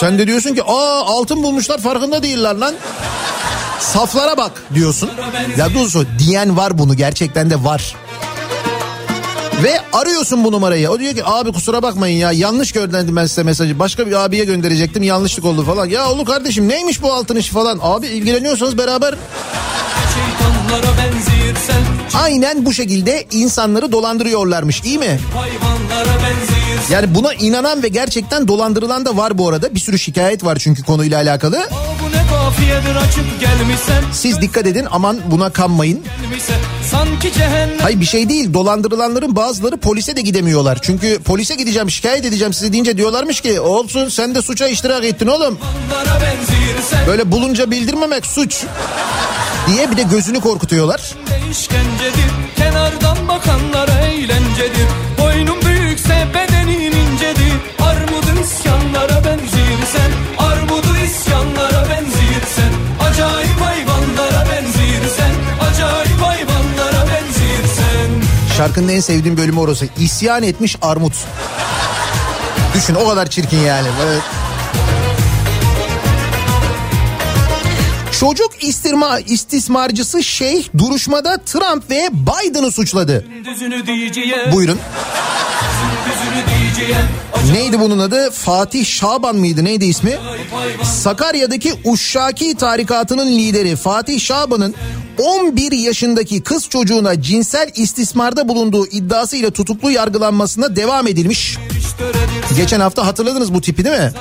[0.00, 2.74] Sen de diyorsun ki aa altın bulmuşlar farkında değiller lan.
[3.80, 5.10] Saflara bak diyorsun.
[5.56, 7.94] Ya doğrusu diyen var bunu gerçekten de var.
[9.62, 10.90] Ve arıyorsun bu numarayı.
[10.90, 13.78] O diyor ki abi kusura bakmayın ya yanlış gönderdim ben size mesajı.
[13.78, 15.86] Başka bir abiye gönderecektim yanlışlık oldu falan.
[15.86, 17.78] Ya oğlum kardeşim neymiş bu altın işi falan.
[17.82, 19.14] Abi ilgileniyorsanız beraber
[22.14, 25.18] aynen bu şekilde insanları dolandırıyorlarmış iyi mi?
[26.90, 29.74] Yani buna inanan ve gerçekten dolandırılan da var bu arada.
[29.74, 31.68] Bir sürü şikayet var çünkü konuyla alakalı.
[34.12, 36.02] Siz dikkat edin aman buna kanmayın.
[37.82, 40.78] Hayır bir şey değil dolandırılanların bazıları polise de gidemiyorlar.
[40.82, 45.26] Çünkü polise gideceğim şikayet edeceğim size deyince diyorlarmış ki olsun sen de suça iştirak ettin
[45.26, 45.58] oğlum.
[47.06, 48.64] Böyle bulunca bildirmemek suç
[49.66, 51.14] diye bir de gözünü korkutuyorlar.
[51.50, 57.52] İşkencedir Kenardan bakanlara eğlencedir Boynun büyükse bedenin incedir
[57.82, 62.72] Armudun isyanlara benzirsen Armudu isyanlara benzirsen
[63.10, 65.30] Acayip hayvanlara benzirsen
[65.70, 68.10] Acayip hayvanlara benzirsen
[68.56, 69.86] Şarkının en sevdiğim bölümü orası.
[69.98, 71.14] İsyan etmiş armut.
[72.74, 73.88] Düşün o kadar çirkin yani.
[74.04, 74.22] Evet.
[78.24, 83.26] Çocuk istirma, istismarcısı Şeyh duruşmada Trump ve Biden'ı suçladı.
[84.52, 84.78] Buyurun.
[87.52, 88.30] Neydi bunun adı?
[88.30, 89.64] Fatih Şaban mıydı?
[89.64, 90.18] Neydi ismi?
[90.82, 94.74] Sakarya'daki Uşşaki tarikatının lideri Fatih Şaban'ın
[95.18, 101.58] 11 yaşındaki kız çocuğuna cinsel istismarda bulunduğu iddiasıyla tutuklu yargılanmasına devam edilmiş.
[102.56, 104.12] Geçen hafta hatırladınız bu tipi değil mi?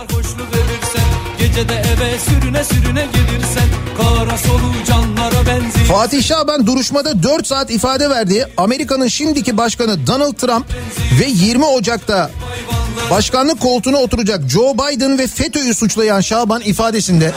[1.40, 3.83] Gecede eve sürüne sürüne gelirsen
[5.88, 8.48] Fatih Şaban duruşmada 4 saat ifade verdi.
[8.58, 10.66] Amerika'nın şimdiki başkanı Donald Trump
[11.20, 12.32] ve 20 Ocak'ta
[13.12, 17.32] başkanlık koltuğuna oturacak Joe Biden ve FETÖ'yü suçlayan Şaban ifadesinde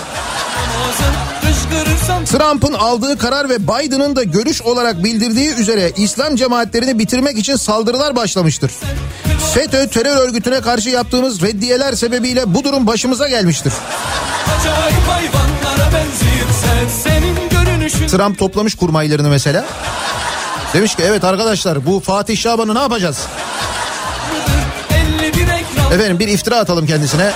[2.27, 8.17] Trump'ın aldığı karar ve Biden'ın da görüş olarak bildirdiği üzere İslam cemaatlerini bitirmek için saldırılar
[8.17, 8.71] başlamıştır.
[9.55, 13.73] FETÖ terör örgütüne karşı yaptığımız reddiyeler sebebiyle bu durum başımıza gelmiştir.
[14.59, 15.56] Acayip görünüşün
[18.11, 19.65] Trump toplamış kurmaylarını mesela.
[20.75, 23.19] Demiş ki evet arkadaşlar bu Fatih Şaban'ı ne yapacağız?
[25.23, 27.33] 51 ekran Efendim bir iftira atalım kendisine.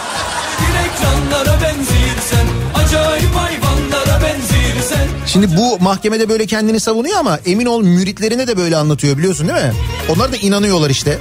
[5.27, 9.65] Şimdi bu mahkemede böyle kendini savunuyor ama emin ol müritlerine de böyle anlatıyor biliyorsun değil
[9.67, 9.73] mi?
[10.09, 11.19] Onlar da inanıyorlar işte.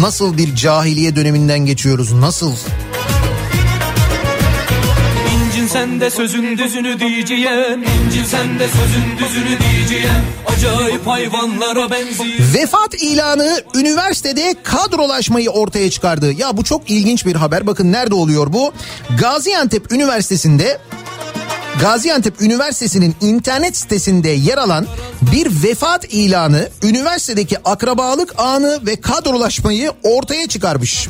[0.00, 2.12] Nasıl bir cahiliye döneminden geçiyoruz?
[2.12, 2.52] Nasıl?
[5.34, 12.54] İncin sen de sözün düzünü diyeceğim İncin sen de sözün düzünü diyeceğim Acayip hayvanlara benziyor
[12.54, 16.32] Vefat ilanı üniversitede kadrolaşmayı ortaya çıkardı.
[16.32, 17.66] Ya bu çok ilginç bir haber.
[17.66, 18.72] Bakın nerede oluyor bu?
[19.20, 20.78] Gaziantep Üniversitesi'nde
[21.80, 24.86] Gaziantep Üniversitesi'nin internet sitesinde yer alan
[25.22, 31.08] bir vefat ilanı üniversitedeki akrabalık anı ve kadrolaşmayı ortaya çıkarmış.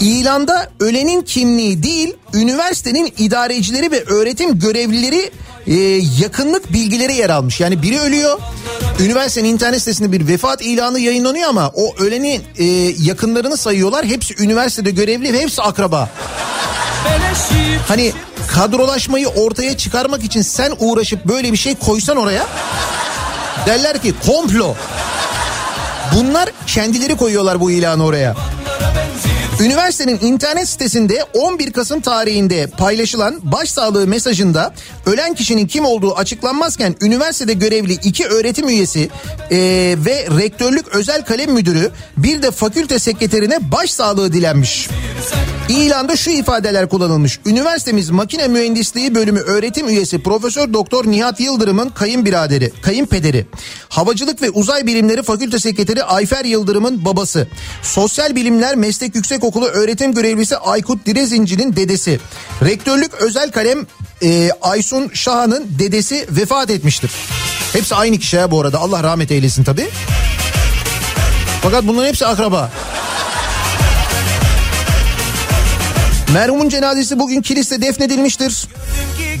[0.00, 5.30] İlanda ölenin kimliği değil, üniversitenin idarecileri ve öğretim görevlileri
[5.66, 5.74] e,
[6.20, 7.60] yakınlık bilgileri yer almış.
[7.60, 8.38] Yani biri ölüyor,
[9.00, 12.64] üniversitenin internet sitesinde bir vefat ilanı yayınlanıyor ama o ölenin e,
[12.98, 14.04] yakınlarını sayıyorlar.
[14.06, 16.08] Hepsi üniversitede görevli ve hepsi akraba.
[17.88, 18.12] Hani
[18.48, 22.46] kadrolaşmayı ortaya çıkarmak için sen uğraşıp böyle bir şey koysan oraya
[23.66, 24.74] derler ki komplo.
[26.14, 28.34] Bunlar kendileri koyuyorlar bu ilanı oraya.
[29.60, 34.74] Üniversitenin internet sitesinde 11 Kasım tarihinde paylaşılan başsağlığı mesajında
[35.06, 39.10] ölen kişinin kim olduğu açıklanmazken üniversitede görevli iki öğretim üyesi
[39.50, 39.58] e,
[40.06, 44.88] ve rektörlük özel kalem müdürü bir de fakülte sekreterine başsağlığı dilenmiş.
[45.70, 47.40] İlanda şu ifadeler kullanılmış.
[47.46, 53.46] Üniversitemiz Makine Mühendisliği Bölümü öğretim üyesi Profesör Doktor Nihat Yıldırım'ın kayınbiraderi, kayınpederi.
[53.88, 57.48] Havacılık ve Uzay Bilimleri Fakülte Sekreteri Ayfer Yıldırım'ın babası.
[57.82, 59.14] Sosyal Bilimler Meslek
[59.50, 62.20] Yüksekokulu öğretim görevlisi Aykut Direzinci'nin dedesi.
[62.64, 63.86] Rektörlük özel kalem
[64.22, 67.10] e, Aysun Şahan'ın dedesi vefat etmiştir.
[67.72, 68.78] Hepsi aynı kişi ha bu arada.
[68.78, 69.88] Allah rahmet eylesin tabii.
[71.62, 72.70] Fakat bunların hepsi akraba.
[76.34, 78.68] Merhumun cenazesi bugün kiliste defnedilmiştir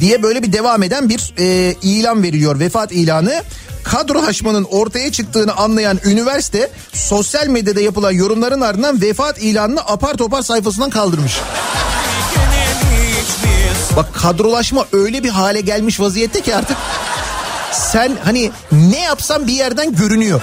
[0.00, 3.42] diye böyle bir devam eden bir e, ilan veriliyor vefat ilanı.
[3.84, 10.90] Kadrolaşmanın ortaya çıktığını anlayan üniversite sosyal medyada yapılan yorumların ardından vefat ilanını apar topar sayfasından
[10.90, 11.40] kaldırmış.
[13.96, 16.76] Bak kadrolaşma öyle bir hale gelmiş vaziyette ki artık
[17.72, 20.40] sen hani ne yapsan bir yerden görünüyor.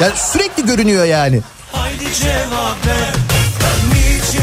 [0.00, 1.40] Yani sürekli görünüyor yani.
[1.72, 3.14] Haydi cevap ver
[3.88, 4.42] Niçin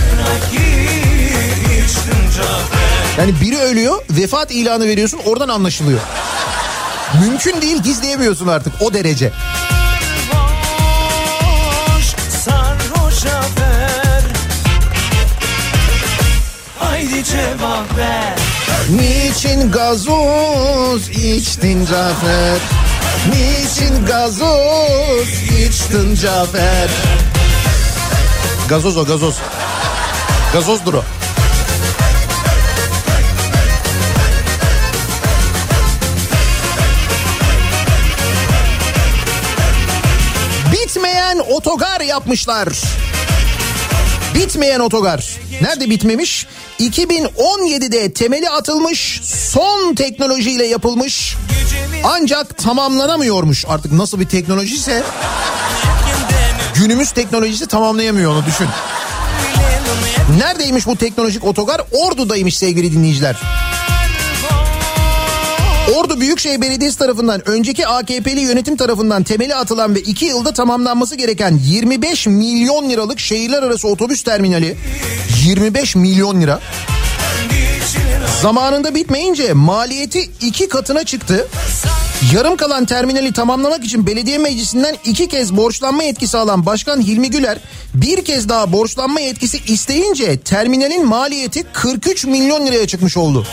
[3.18, 6.00] Yani biri ölüyor vefat ilanı veriyorsun oradan anlaşılıyor.
[7.22, 9.32] Mümkün değil gizleyemiyorsun artık o derece.
[12.30, 14.24] Sarhoş Cafer
[16.80, 18.34] Haydi cevap ver
[18.90, 22.58] Niçin gazoz içtin Cafer?
[23.30, 25.28] Niçin gazoz
[25.60, 26.90] içtin Cafer?
[28.70, 29.36] Gazoz o gazoz.
[30.54, 31.04] Gazozdur o.
[41.64, 42.70] otogar yapmışlar.
[44.36, 45.30] Bitmeyen otogar.
[45.62, 46.48] Nerede bitmemiş?
[46.80, 51.36] 2017'de temeli atılmış, son teknolojiyle yapılmış.
[52.04, 53.66] Ancak tamamlanamıyormuş.
[53.68, 55.04] Artık nasıl bir teknolojiyse
[56.76, 58.68] günümüz teknolojisi tamamlayamıyor onu düşün.
[60.38, 61.82] Neredeymiş bu teknolojik otogar?
[61.92, 63.36] Ordu'daymış sevgili dinleyiciler.
[65.92, 71.60] Ordu Büyükşehir Belediyesi tarafından önceki AKP'li yönetim tarafından temeli atılan ve 2 yılda tamamlanması gereken
[71.64, 74.78] 25 milyon liralık şehirler arası otobüs terminali
[75.46, 76.60] 25 milyon lira
[78.42, 81.48] zamanında bitmeyince maliyeti iki katına çıktı.
[82.34, 87.58] Yarım kalan terminali tamamlamak için belediye meclisinden iki kez borçlanma yetkisi alan Başkan Hilmi Güler
[87.94, 93.48] bir kez daha borçlanma yetkisi isteyince terminalin maliyeti 43 milyon liraya çıkmış oldu.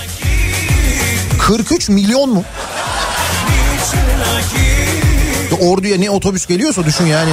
[1.47, 2.45] 43 milyon mu?
[5.61, 7.31] Orduya ne otobüs geliyorsa düşün yani.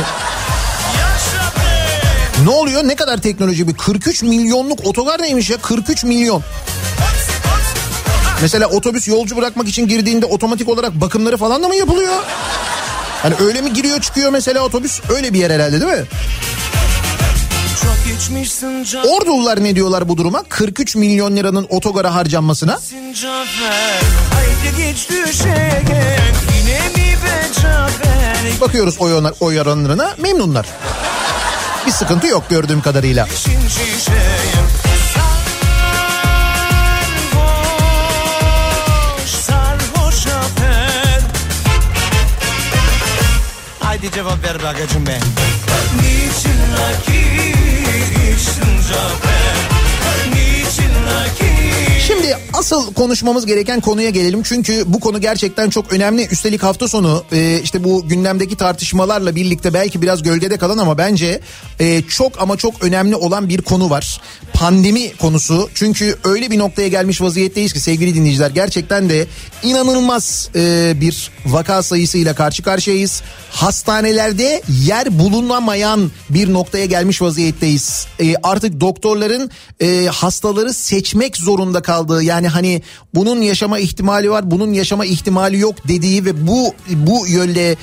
[2.44, 2.88] Ne oluyor?
[2.88, 5.58] Ne kadar teknoloji bir 43 milyonluk otogar neymiş ya?
[5.58, 6.44] 43 milyon.
[8.42, 12.16] Mesela otobüs yolcu bırakmak için girdiğinde otomatik olarak bakımları falan da mı yapılıyor?
[13.22, 15.02] Hani öyle mi giriyor çıkıyor mesela otobüs?
[15.10, 16.06] Öyle bir yer herhalde değil mi?
[19.08, 20.44] Ordulular ne diyorlar bu duruma?
[20.44, 22.80] 43 milyon liranın otogara harcanmasına.
[28.62, 30.66] Bakıyoruz oy, onar, oy oranlarına memnunlar.
[31.88, 33.28] Bir sıkıntı yok gördüğüm kadarıyla.
[43.80, 45.20] Haydi cevap ver be agacım be.
[46.02, 47.27] Niçin rakip?
[48.58, 54.44] İçtince ben Niçin rakı Şimdi asıl konuşmamız gereken konuya gelelim.
[54.44, 56.28] Çünkü bu konu gerçekten çok önemli.
[56.32, 61.40] Üstelik hafta sonu e, işte bu gündemdeki tartışmalarla birlikte belki biraz gölgede kalan ama bence
[61.80, 64.22] e, çok ama çok önemli olan bir konu var.
[64.54, 65.70] Pandemi konusu.
[65.74, 69.28] Çünkü öyle bir noktaya gelmiş vaziyetteyiz ki sevgili dinleyiciler gerçekten de
[69.64, 73.22] inanılmaz e, bir vaka sayısıyla karşı karşıyayız.
[73.52, 78.08] Hastanelerde yer bulunamayan bir noktaya gelmiş vaziyetteyiz.
[78.20, 82.82] E, artık doktorların e, hastaları seçmek zorunda kaldığı yani hani
[83.16, 87.78] bunun yaşama ihtimali var bunun yaşama ihtimali yok dediği ve bu bu yönde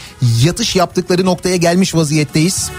[0.45, 2.71] yatış yaptıkları noktaya gelmiş vaziyetteyiz.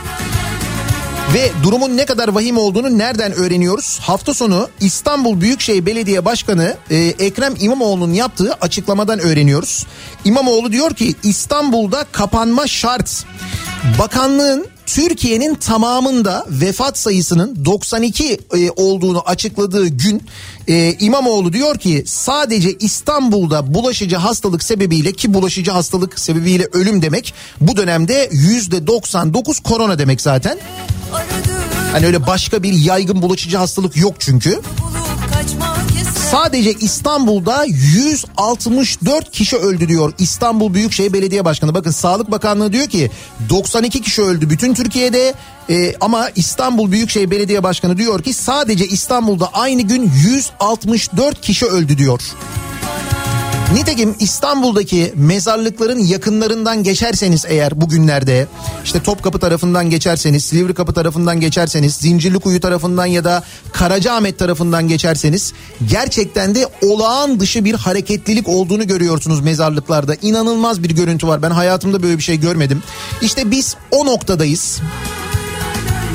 [1.34, 4.00] Ve durumun ne kadar vahim olduğunu nereden öğreniyoruz?
[4.02, 9.86] Hafta sonu İstanbul Büyükşehir Belediye Başkanı e, Ekrem İmamoğlu'nun yaptığı açıklamadan öğreniyoruz.
[10.26, 13.26] İmamoğlu diyor ki İstanbul'da kapanma şart.
[14.00, 20.24] Bakanlığın Türkiye'nin tamamında vefat sayısının 92 e, olduğunu açıkladığı gün
[20.68, 27.34] e, İmamoğlu diyor ki sadece İstanbul'da bulaşıcı hastalık sebebiyle ki bulaşıcı hastalık sebebiyle ölüm demek
[27.62, 30.60] bu dönemde %99 korona demek zaten.
[31.92, 34.62] Hani öyle başka bir yaygın bulaşıcı hastalık yok çünkü.
[36.32, 41.74] Sadece İstanbul'da 164 kişi öldü diyor İstanbul Büyükşehir Belediye Başkanı.
[41.74, 43.12] Bakın Sağlık Bakanlığı diyor ki
[43.50, 45.34] 92 kişi öldü bütün Türkiye'de
[45.70, 51.98] e, ama İstanbul Büyükşehir Belediye Başkanı diyor ki sadece İstanbul'da aynı gün 164 kişi öldü
[51.98, 52.22] diyor.
[53.74, 58.48] Nitekim İstanbul'daki mezarlıkların yakınlarından geçerseniz eğer bugünlerde
[58.84, 63.44] işte Topkapı tarafından geçerseniz, Silivri Kapı tarafından geçerseniz, Zincirlikuyu tarafından ya da
[63.74, 65.54] Karacaahmet tarafından geçerseniz
[65.90, 70.16] gerçekten de olağan dışı bir hareketlilik olduğunu görüyorsunuz mezarlıklarda.
[70.22, 71.42] İnanılmaz bir görüntü var.
[71.42, 72.84] Ben hayatımda böyle bir şey görmedim.
[73.22, 74.82] İşte biz o noktadayız.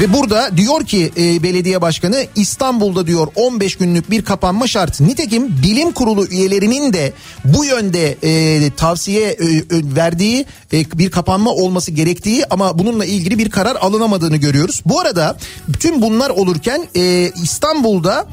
[0.01, 5.01] Ve burada diyor ki e, belediye başkanı İstanbul'da diyor 15 günlük bir kapanma şart.
[5.01, 7.13] Nitekim bilim kurulu üyelerinin de
[7.45, 9.37] bu yönde e, tavsiye e,
[9.71, 14.83] verdiği e, bir kapanma olması gerektiği ama bununla ilgili bir karar alınamadığını görüyoruz.
[14.87, 15.37] Bu arada
[15.69, 18.27] bütün bunlar olurken e, İstanbul'da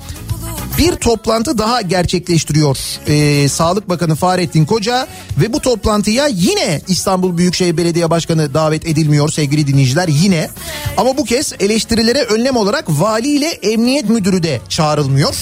[0.77, 2.77] bir toplantı daha gerçekleştiriyor
[3.07, 9.29] ee, Sağlık Bakanı Fahrettin Koca ve bu toplantıya yine İstanbul Büyükşehir Belediye Başkanı davet edilmiyor
[9.29, 10.49] sevgili dinleyiciler yine
[10.97, 15.35] ama bu kez eleştirilere önlem olarak vali ile emniyet müdürü de çağrılmıyor.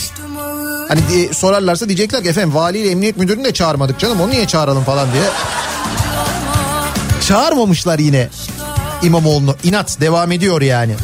[0.88, 4.48] Hani diye sorarlarsa diyecekler ki efendim vali ile emniyet müdürünü de çağırmadık canım onu niye
[4.48, 5.24] çağıralım falan diye.
[7.28, 8.30] Çağırmamışlar yine
[9.04, 10.96] İmamoğlu'nu inat devam ediyor yani.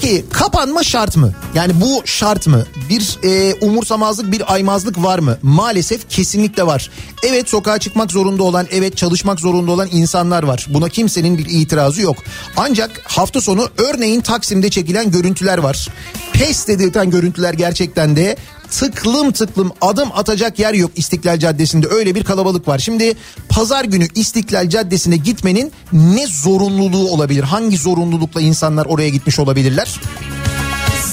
[0.00, 1.32] Peki kapanma şart mı?
[1.54, 2.64] Yani bu şart mı?
[2.88, 5.38] Bir e, umursamazlık, bir aymazlık var mı?
[5.42, 6.90] Maalesef kesinlikle var.
[7.22, 10.66] Evet sokağa çıkmak zorunda olan, evet çalışmak zorunda olan insanlar var.
[10.68, 12.16] Buna kimsenin bir itirazı yok.
[12.56, 15.88] Ancak hafta sonu örneğin Taksim'de çekilen görüntüler var.
[16.32, 18.36] Pes dedirten görüntüler gerçekten de
[18.70, 22.78] tıklım tıklım adım atacak yer yok İstiklal Caddesi'nde öyle bir kalabalık var.
[22.78, 23.14] Şimdi
[23.48, 27.42] pazar günü İstiklal Caddesi'ne gitmenin ne zorunluluğu olabilir?
[27.42, 30.00] Hangi zorunlulukla insanlar oraya gitmiş olabilirler?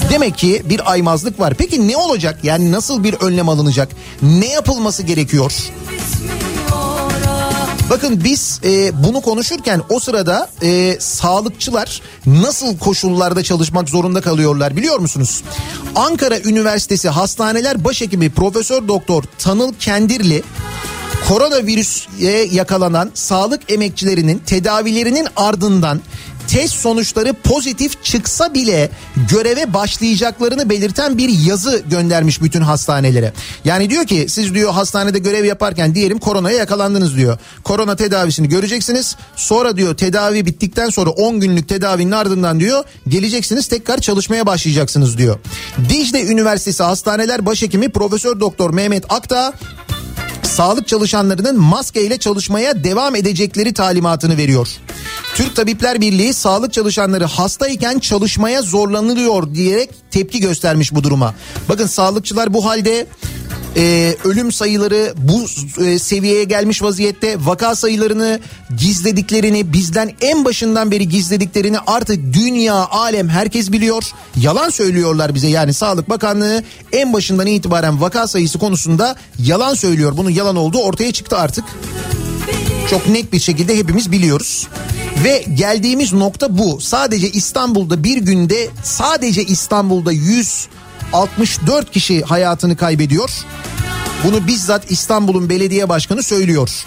[0.09, 1.53] Demek ki bir aymazlık var.
[1.57, 2.39] Peki ne olacak?
[2.43, 3.89] Yani nasıl bir önlem alınacak?
[4.21, 5.53] Ne yapılması gerekiyor?
[7.95, 14.99] Bakın biz e, bunu konuşurken o sırada e, sağlıkçılar nasıl koşullarda çalışmak zorunda kalıyorlar biliyor
[14.99, 15.43] musunuz?
[15.95, 20.43] Ankara Üniversitesi Hastaneler Başhekimi Profesör Doktor Tanıl Kendirli
[21.27, 26.01] koronavirüse yakalanan sağlık emekçilerinin tedavilerinin ardından
[26.47, 28.89] test sonuçları pozitif çıksa bile
[29.31, 33.33] göreve başlayacaklarını belirten bir yazı göndermiş bütün hastanelere.
[33.65, 37.37] Yani diyor ki siz diyor hastanede görev yaparken diyelim koronaya yakalandınız diyor.
[37.63, 39.15] Korona tedavisini göreceksiniz.
[39.35, 45.39] Sonra diyor tedavi bittikten sonra 10 günlük tedavinin ardından diyor geleceksiniz tekrar çalışmaya başlayacaksınız diyor.
[45.89, 49.53] Dicle Üniversitesi Hastaneler Başhekimi Profesör Doktor Mehmet Akta
[50.45, 54.67] sağlık çalışanlarının maske ile çalışmaya devam edecekleri talimatını veriyor.
[55.35, 61.33] Türk Tabipler Birliği sağlık çalışanları hastayken çalışmaya zorlanılıyor diyerek tepki göstermiş bu duruma.
[61.69, 63.07] Bakın sağlıkçılar bu halde
[63.77, 65.45] e, ölüm sayıları bu
[65.85, 67.37] e, seviyeye gelmiş vaziyette.
[67.45, 68.39] Vaka sayılarını
[68.77, 74.03] gizlediklerini bizden en başından beri gizlediklerini artık dünya alem herkes biliyor.
[74.35, 75.47] Yalan söylüyorlar bize.
[75.47, 80.17] Yani Sağlık Bakanlığı en başından itibaren vaka sayısı konusunda yalan söylüyor.
[80.17, 81.65] Bunun yalan olduğu ortaya çıktı artık.
[82.89, 84.67] Çok net bir şekilde hepimiz biliyoruz.
[85.23, 86.81] Ve geldiğimiz nokta bu.
[86.81, 90.11] Sadece İstanbul'da bir günde sadece İstanbul'da
[91.15, 93.29] 164 kişi hayatını kaybediyor.
[94.23, 96.85] Bunu bizzat İstanbul'un belediye başkanı söylüyor.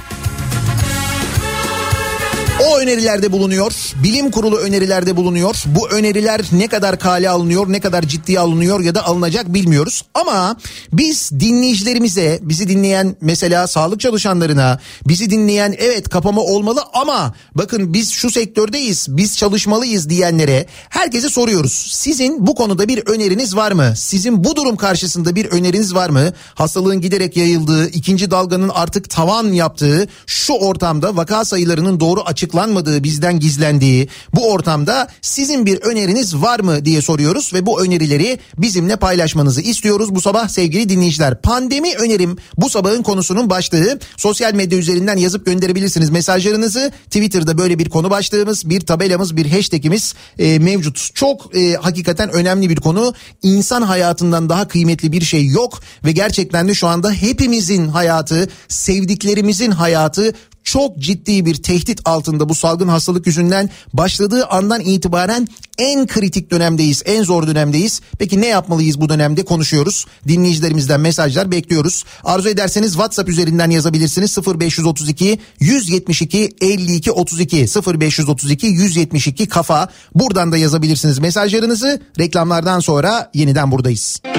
[2.76, 3.72] Önerilerde bulunuyor.
[4.02, 5.62] Bilim kurulu önerilerde bulunuyor.
[5.66, 10.04] Bu öneriler ne kadar kale alınıyor, ne kadar ciddiye alınıyor ya da alınacak bilmiyoruz.
[10.14, 10.56] Ama
[10.92, 18.10] biz dinleyicilerimize, bizi dinleyen mesela sağlık çalışanlarına, bizi dinleyen evet kapama olmalı ama bakın biz
[18.10, 21.88] şu sektördeyiz, biz çalışmalıyız diyenlere herkese soruyoruz.
[21.92, 23.92] Sizin bu konuda bir öneriniz var mı?
[23.96, 26.32] Sizin bu durum karşısında bir öneriniz var mı?
[26.54, 32.22] Hastalığın giderek yayıldığı, ikinci dalganın artık tavan yaptığı şu ortamda vaka sayılarının doğru
[32.58, 38.38] açıklanmadığı, bizden gizlendiği bu ortamda sizin bir öneriniz var mı diye soruyoruz ve bu önerileri
[38.58, 41.42] bizimle paylaşmanızı istiyoruz bu sabah sevgili dinleyiciler.
[41.42, 43.98] Pandemi önerim bu sabahın konusunun başlığı.
[44.16, 46.92] Sosyal medya üzerinden yazıp gönderebilirsiniz mesajlarınızı.
[47.04, 51.14] Twitter'da böyle bir konu başlığımız, bir tabelamız, bir hashtagimiz e, mevcut.
[51.14, 53.14] Çok e, hakikaten önemli bir konu.
[53.42, 59.70] İnsan hayatından daha kıymetli bir şey yok ve gerçekten de şu anda hepimizin hayatı, sevdiklerimizin
[59.70, 60.32] hayatı
[60.72, 65.48] çok ciddi bir tehdit altında bu salgın hastalık yüzünden başladığı andan itibaren
[65.78, 68.00] en kritik dönemdeyiz, en zor dönemdeyiz.
[68.18, 70.06] Peki ne yapmalıyız bu dönemde konuşuyoruz.
[70.28, 72.04] Dinleyicilerimizden mesajlar bekliyoruz.
[72.24, 79.88] Arzu ederseniz WhatsApp üzerinden yazabilirsiniz 0532 172 52 32 0532 172 kafa.
[80.14, 82.00] Buradan da yazabilirsiniz mesajlarınızı.
[82.18, 84.20] Reklamlardan sonra yeniden buradayız.
[84.24, 84.37] muhteşemdi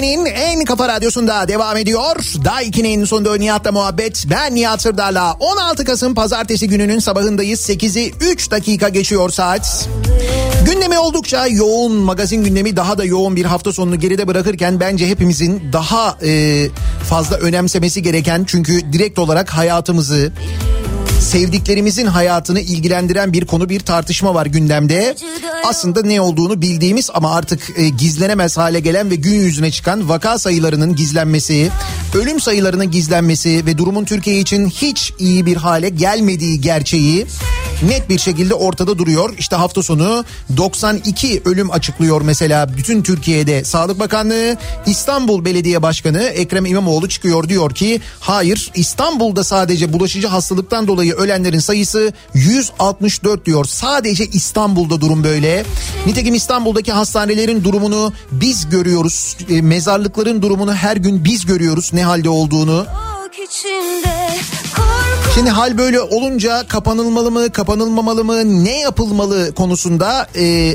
[0.00, 2.16] Türkiye'nin en kafa radyosunda devam ediyor.
[2.44, 4.24] Daiki'nin sonunda Nihat'la muhabbet.
[4.30, 7.60] Ben Nihat Sırdar'la 16 Kasım pazartesi gününün sabahındayız.
[7.60, 9.88] 8'i 3 dakika geçiyor saat.
[10.66, 15.62] Gündemi oldukça yoğun, magazin gündemi daha da yoğun bir hafta sonunu geride bırakırken bence hepimizin
[15.72, 16.66] daha e,
[17.08, 20.32] fazla önemsemesi gereken çünkü direkt olarak hayatımızı,
[21.20, 25.16] sevdiklerimizin hayatını ilgilendiren bir konu bir tartışma var gündemde.
[25.64, 30.38] Aslında ne olduğunu bildiğimiz ama artık e, gizlenemez hale gelen ve gün yüzüne çıkan vaka
[30.38, 31.70] sayılarının gizlenmesi,
[32.14, 37.26] ölüm sayılarının gizlenmesi ve durumun Türkiye için hiç iyi bir hale gelmediği gerçeği
[37.82, 39.34] net bir şekilde ortada duruyor.
[39.38, 40.24] İşte hafta sonu
[40.56, 44.56] 92 ölüm açıklıyor mesela bütün Türkiye'de Sağlık Bakanlığı.
[44.86, 51.58] İstanbul Belediye Başkanı Ekrem İmamoğlu çıkıyor diyor ki hayır İstanbul'da sadece bulaşıcı hastalıktan dolayı ölenlerin
[51.58, 53.64] sayısı 164 diyor.
[53.64, 55.64] Sadece İstanbul'da durum böyle.
[56.06, 59.36] Nitekim İstanbul'daki hastanelerin durumunu biz görüyoruz.
[59.50, 62.86] E, mezarlıkların durumunu her gün biz görüyoruz ne halde olduğunu.
[65.34, 70.74] Şimdi hal böyle olunca kapanılmalı mı, kapanılmamalı mı, ne yapılmalı konusunda e,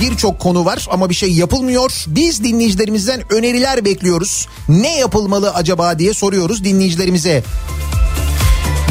[0.00, 2.04] birçok konu var ama bir şey yapılmıyor.
[2.06, 4.48] Biz dinleyicilerimizden öneriler bekliyoruz.
[4.68, 7.42] Ne yapılmalı acaba diye soruyoruz dinleyicilerimize.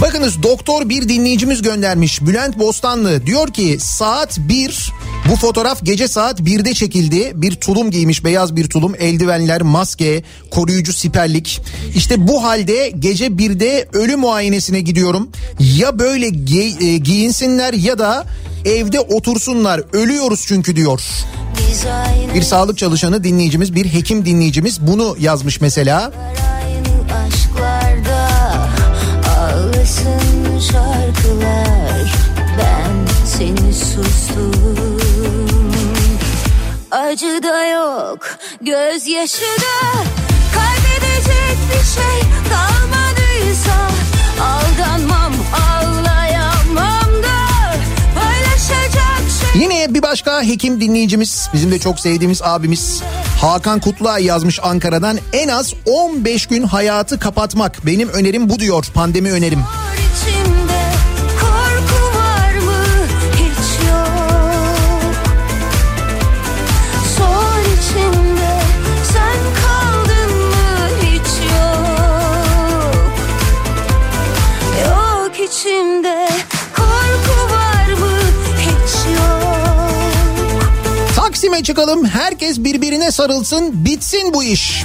[0.02, 4.92] Bakınız doktor bir dinleyicimiz göndermiş Bülent Bostanlı diyor ki saat 1
[5.32, 7.32] bu fotoğraf gece saat 1'de çekildi.
[7.36, 11.62] Bir tulum giymiş beyaz bir tulum eldivenler maske koruyucu siperlik.
[11.96, 15.30] İşte bu halde gece 1'de ölü muayenesine gidiyorum.
[15.78, 18.26] Ya böyle gi- e, giyinsinler ya da
[18.66, 21.02] evde otursunlar ölüyoruz çünkü diyor.
[22.36, 26.02] Bir sağlık çalışanı dinleyicimiz bir hekim dinleyicimiz bunu yazmış mesela.
[26.02, 26.65] aynı
[33.96, 34.52] sustum
[36.92, 38.20] Acı da yok
[38.62, 40.04] Gözyaşı da.
[40.54, 43.90] Kaybedecek bir şey kalmadıysa
[44.42, 47.38] Aldanmam ağlayamam da.
[48.16, 53.02] Paylaşacak şey Yine bir başka hekim dinleyicimiz bizim de çok sevdiğimiz abimiz
[53.42, 55.18] Hakan Kutluay yazmış Ankara'dan.
[55.34, 59.60] En az 15 gün hayatı kapatmak benim önerim bu diyor pandemi önerim.
[59.94, 60.65] içimde
[75.56, 76.28] içimde
[81.26, 84.84] Taksim'e çıkalım herkes birbirine sarılsın bitsin bu iş.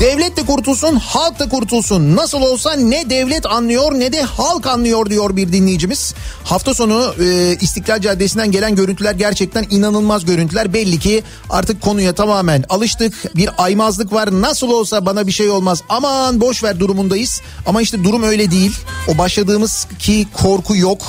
[0.00, 2.16] Devlet de kurtulsun halk da kurtulsun.
[2.16, 6.14] Nasıl olsa ne devlet anlıyor ne de halk anlıyor diyor bir dinleyicimiz.
[6.44, 10.72] Hafta sonu e, İstiklal Caddesi'nden gelen görüntüler gerçekten inanılmaz görüntüler.
[10.72, 13.36] Belli ki artık konuya tamamen alıştık.
[13.36, 17.40] Bir aymazlık var nasıl olsa bana bir şey olmaz aman boş ver durumundayız.
[17.66, 18.72] Ama işte durum öyle değil.
[19.08, 21.02] O başladığımız ki korku yok.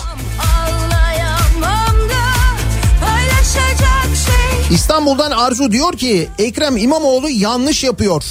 [4.71, 8.23] İstanbul'dan Arzu diyor ki Ekrem İmamoğlu yanlış yapıyor.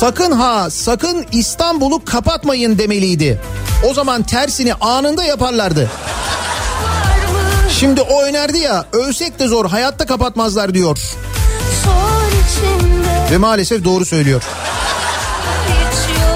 [0.00, 3.40] Sakın ha sakın İstanbul'u kapatmayın demeliydi.
[3.90, 5.90] O zaman tersini anında yaparlardı.
[7.78, 10.98] Şimdi o önerdi ya ölsek de zor hayatta kapatmazlar diyor.
[13.30, 14.42] Ve maalesef doğru söylüyor.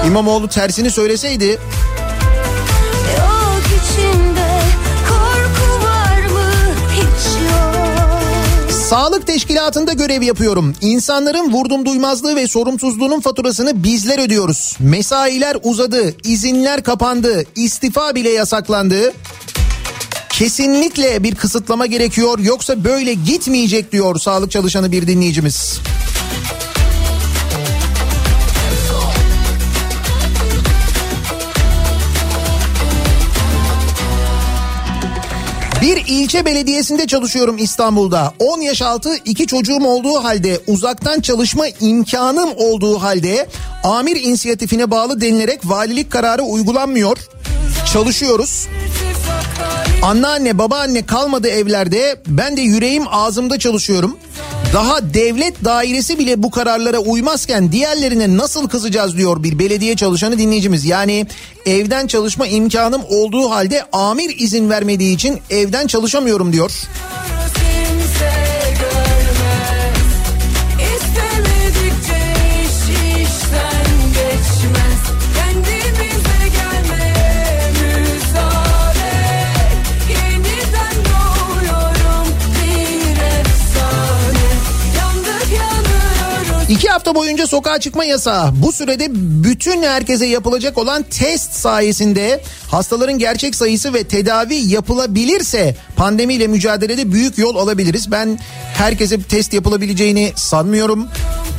[0.07, 1.59] İmamoğlu tersini söyleseydi
[8.89, 10.73] Sağlık teşkilatında görev yapıyorum.
[10.81, 14.77] İnsanların vurdum duymazlığı ve sorumsuzluğunun faturasını bizler ödüyoruz.
[14.79, 19.13] Mesailer uzadı, izinler kapandı, istifa bile yasaklandı.
[20.29, 25.79] Kesinlikle bir kısıtlama gerekiyor yoksa böyle gitmeyecek diyor sağlık çalışanı bir dinleyicimiz.
[36.07, 38.33] Bir ilçe belediyesinde çalışıyorum İstanbul'da.
[38.39, 43.47] 10 yaş altı iki çocuğum olduğu halde uzaktan çalışma imkanım olduğu halde
[43.83, 47.17] amir inisiyatifine bağlı denilerek valilik kararı uygulanmıyor.
[47.93, 48.67] Çalışıyoruz.
[50.03, 54.17] Anneanne babaanne kalmadı evlerde ben de yüreğim ağzımda çalışıyorum.
[54.73, 60.85] Daha devlet dairesi bile bu kararlara uymazken diğerlerine nasıl kızacağız diyor bir belediye çalışanı dinleyicimiz.
[60.85, 61.27] Yani
[61.65, 66.71] evden çalışma imkanım olduğu halde amir izin vermediği için evden çalışamıyorum diyor.
[86.69, 88.51] İki hafta boyunca sokağa çıkma yasağı.
[88.61, 89.07] Bu sürede
[89.43, 97.37] bütün herkese yapılacak olan test sayesinde hastaların gerçek sayısı ve tedavi yapılabilirse pandemiyle mücadelede büyük
[97.37, 98.11] yol alabiliriz.
[98.11, 98.39] Ben
[98.73, 101.07] herkese test yapılabileceğini sanmıyorum.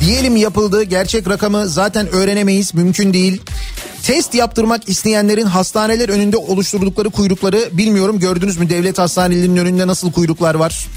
[0.01, 3.41] Diyelim yapıldı gerçek rakamı zaten öğrenemeyiz mümkün değil.
[4.03, 10.55] Test yaptırmak isteyenlerin hastaneler önünde oluşturdukları kuyrukları bilmiyorum gördünüz mü devlet hastanelerinin önünde nasıl kuyruklar
[10.55, 10.87] var?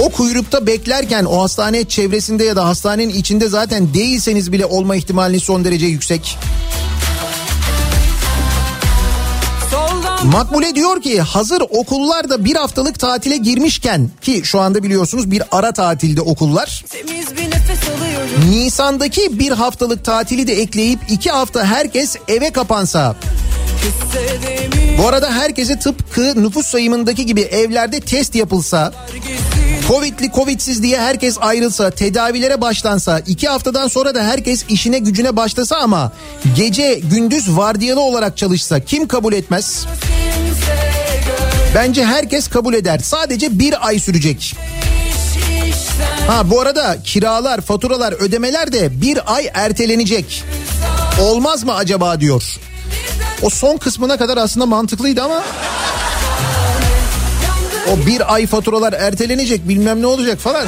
[0.00, 5.42] O kuyrukta beklerken o hastane çevresinde ya da hastanenin içinde zaten değilseniz bile olma ihtimaliniz
[5.42, 6.38] son derece yüksek.
[10.24, 15.42] Makbule diyor ki hazır okullar da bir haftalık tatile girmişken ki şu anda biliyorsunuz bir
[15.52, 16.84] ara tatilde okullar.
[16.94, 23.16] Bir Nisan'daki bir haftalık tatili de ekleyip iki hafta herkes eve kapansa.
[24.98, 28.92] Bu arada herkese tıpkı nüfus sayımındaki gibi evlerde test yapılsa.
[29.90, 35.76] Covid'li Covid'siz diye herkes ayrılsa, tedavilere başlansa, iki haftadan sonra da herkes işine gücüne başlasa
[35.76, 36.12] ama
[36.56, 39.86] gece gündüz vardiyalı olarak çalışsa kim kabul etmez?
[41.74, 42.98] Bence herkes kabul eder.
[42.98, 44.56] Sadece bir ay sürecek.
[46.26, 50.44] Ha bu arada kiralar, faturalar, ödemeler de bir ay ertelenecek.
[51.22, 52.56] Olmaz mı acaba diyor.
[53.42, 55.42] O son kısmına kadar aslında mantıklıydı ama
[57.88, 60.66] o bir ay faturalar ertelenecek bilmem ne olacak falan.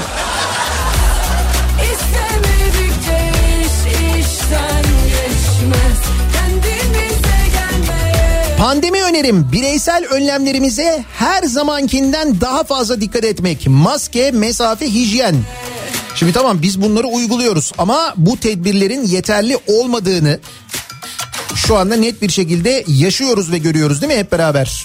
[8.59, 13.67] Pandemi önerim bireysel önlemlerimize her zamankinden daha fazla dikkat etmek.
[13.67, 15.37] Maske, mesafe, hijyen.
[16.15, 20.41] Şimdi tamam biz bunları uyguluyoruz ama bu tedbirlerin yeterli olmadığını
[21.55, 24.85] şu anda net bir şekilde yaşıyoruz ve görüyoruz değil mi hep beraber?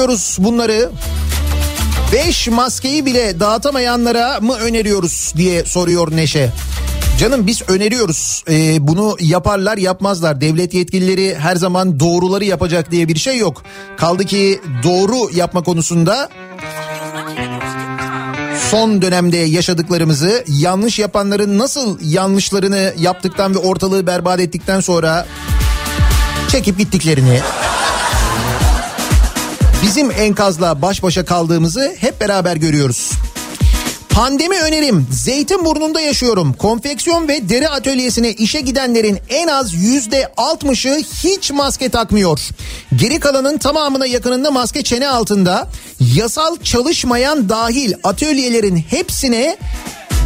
[0.00, 0.90] Öneriyoruz bunları?
[2.12, 6.52] 5 maskeyi bile dağıtamayanlara mı öneriyoruz diye soruyor Neşe.
[7.18, 8.44] Canım biz öneriyoruz.
[8.50, 10.40] Ee, bunu yaparlar yapmazlar.
[10.40, 13.62] Devlet yetkilileri her zaman doğruları yapacak diye bir şey yok.
[13.96, 16.28] Kaldı ki doğru yapma konusunda
[18.70, 25.26] son dönemde yaşadıklarımızı yanlış yapanların nasıl yanlışlarını yaptıktan ve ortalığı berbat ettikten sonra
[26.48, 27.40] çekip gittiklerini
[29.82, 33.10] bizim enkazla baş başa kaldığımızı hep beraber görüyoruz.
[34.10, 35.06] Pandemi önerim.
[35.10, 36.52] Zeytinburnu'nda yaşıyorum.
[36.52, 42.40] Konfeksiyon ve deri atölyesine işe gidenlerin en az yüzde altmışı hiç maske takmıyor.
[42.96, 45.68] Geri kalanın tamamına yakınında maske çene altında.
[46.00, 49.56] Yasal çalışmayan dahil atölyelerin hepsine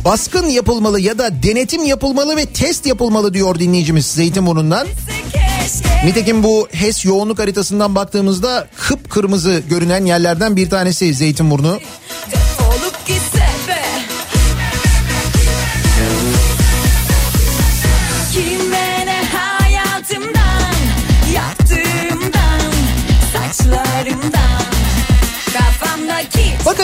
[0.05, 4.87] baskın yapılmalı ya da denetim yapılmalı ve test yapılmalı diyor dinleyicimiz Zeytinburnu'ndan.
[6.05, 11.79] Nitekim bu HES yoğunluk haritasından baktığımızda kıpkırmızı görünen yerlerden bir tanesi Zeytinburnu.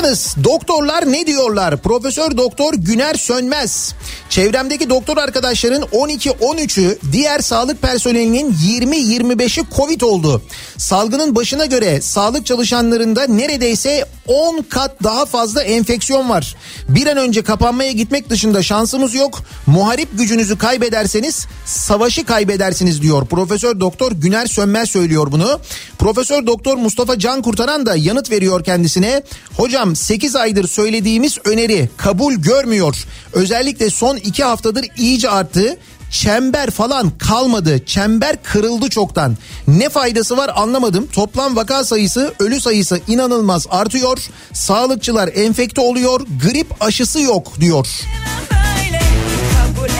[0.00, 1.76] Bakınız doktorlar ne diyorlar?
[1.76, 3.94] Profesör Doktor Güner Sönmez.
[4.30, 10.42] Çevremdeki doktor arkadaşların 12-13'ü diğer sağlık personelinin 20-25'i Covid oldu.
[10.76, 16.56] Salgının başına göre sağlık çalışanlarında neredeyse 10 kat daha fazla enfeksiyon var.
[16.88, 19.42] Bir an önce kapanmaya gitmek dışında şansımız yok.
[19.66, 23.26] Muharip gücünüzü kaybederseniz savaşı kaybedersiniz diyor.
[23.26, 25.60] Profesör Doktor Güner Sönmez söylüyor bunu.
[25.98, 29.22] Profesör Doktor Mustafa Can Kurtaran da yanıt veriyor kendisine.
[29.56, 32.96] Hocam 8 aydır söylediğimiz öneri kabul görmüyor.
[33.32, 35.76] Özellikle son 2 haftadır iyice arttı.
[36.10, 37.84] Çember falan kalmadı.
[37.86, 39.36] Çember kırıldı çoktan.
[39.68, 41.06] Ne faydası var anlamadım.
[41.06, 44.18] Toplam vaka sayısı, ölü sayısı inanılmaz artıyor.
[44.52, 46.20] Sağlıkçılar enfekte oluyor.
[46.42, 47.86] Grip aşısı yok diyor.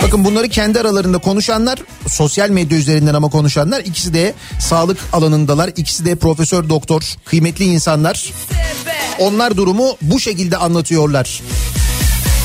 [0.03, 5.71] Bakın bunları kendi aralarında konuşanlar sosyal medya üzerinden ama konuşanlar ikisi de sağlık alanındalar.
[5.77, 8.33] İkisi de profesör doktor kıymetli insanlar.
[9.19, 11.43] Onlar durumu bu şekilde anlatıyorlar.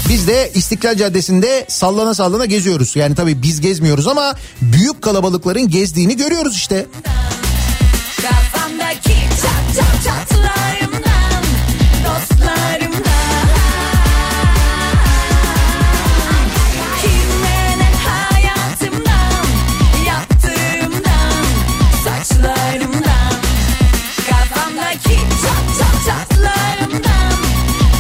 [0.10, 2.96] Biz de İstiklal Caddesi'nde sallana sallana geziyoruz.
[2.96, 6.86] Yani tabii biz gezmiyoruz ama büyük kalabalıkların gezdiğini görüyoruz işte.
[8.22, 10.55] Kafamdaki çat çat çatlarımdan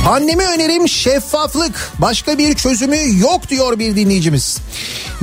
[0.05, 1.91] Pandemi önerim şeffaflık.
[1.99, 4.57] Başka bir çözümü yok diyor bir dinleyicimiz.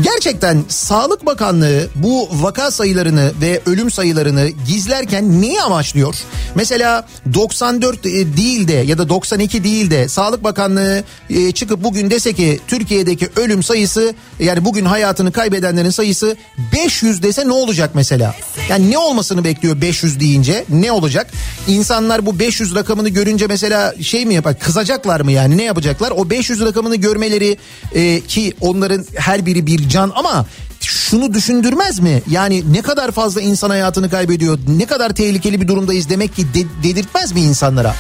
[0.01, 6.15] Gerçekten Sağlık Bakanlığı bu vaka sayılarını ve ölüm sayılarını gizlerken neyi amaçlıyor?
[6.55, 8.05] Mesela 94
[8.37, 13.29] değil de ya da 92 değil de Sağlık Bakanlığı e, çıkıp bugün dese ki Türkiye'deki
[13.37, 16.37] ölüm sayısı yani bugün hayatını kaybedenlerin sayısı
[16.73, 18.35] 500 dese ne olacak mesela?
[18.69, 21.33] Yani ne olmasını bekliyor 500 deyince ne olacak?
[21.69, 26.11] İnsanlar bu 500 rakamını görünce mesela şey mi yapar kızacaklar mı yani ne yapacaklar?
[26.11, 27.57] O 500 rakamını görmeleri
[27.95, 30.47] e, ki onların her biri bir can ama
[30.81, 32.23] şunu düşündürmez mi?
[32.31, 36.83] Yani ne kadar fazla insan hayatını kaybediyor, ne kadar tehlikeli bir durumdayız demek ki de-
[36.89, 37.95] dedirtmez mi insanlara?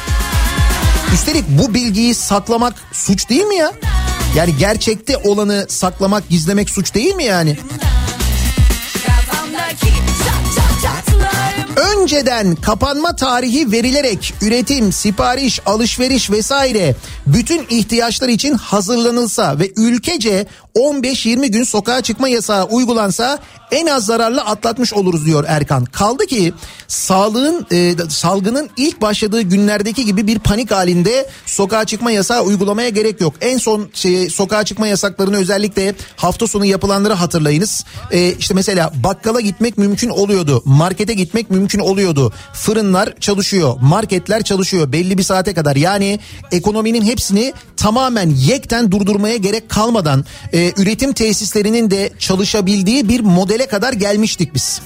[1.14, 3.72] Üstelik bu bilgiyi saklamak suç değil mi ya?
[4.36, 7.58] Yani gerçekte olanı saklamak, gizlemek suç değil mi yani?
[9.06, 9.86] Kafamdaki
[11.76, 21.46] Önceden kapanma tarihi verilerek üretim, sipariş, alışveriş vesaire bütün ihtiyaçlar için hazırlanılsa ve ülkece 15-20
[21.46, 23.38] gün sokağa çıkma yasağı uygulansa
[23.72, 25.84] en az zararlı atlatmış oluruz diyor Erkan.
[25.84, 26.52] Kaldı ki
[26.88, 33.20] sağlığın e, salgının ilk başladığı günlerdeki gibi bir panik halinde sokağa çıkma yasağı uygulamaya gerek
[33.20, 33.34] yok.
[33.40, 37.84] En son şey, sokağa çıkma yasaklarını özellikle hafta sonu yapılanları hatırlayınız.
[38.10, 40.62] E, işte mesela bakkala gitmek mümkün oluyordu.
[40.64, 42.32] Markete gitmek mümkün oluyordu.
[42.52, 43.76] Fırınlar çalışıyor.
[43.80, 45.76] Marketler çalışıyor belli bir saate kadar.
[45.76, 46.20] Yani
[46.52, 53.92] ekonominin hepsini tamamen yekten durdurmaya gerek kalmadan e, üretim tesislerinin de çalışabildiği bir modele kadar
[53.92, 54.80] gelmiştik biz.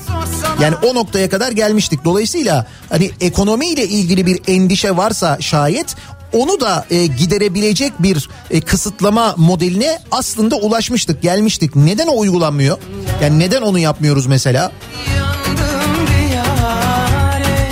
[0.60, 2.04] Yani o noktaya kadar gelmiştik.
[2.04, 5.96] Dolayısıyla hani ekonomiyle ilgili bir endişe varsa şayet
[6.32, 11.76] onu da e, giderebilecek bir e, kısıtlama modeline aslında ulaşmıştık, gelmiştik.
[11.76, 12.78] Neden o uygulanmıyor?
[13.22, 14.72] Yani neden onu yapmıyoruz mesela?
[15.16, 17.70] Yandım diyare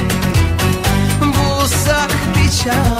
[1.20, 2.93] Bulsak bir çare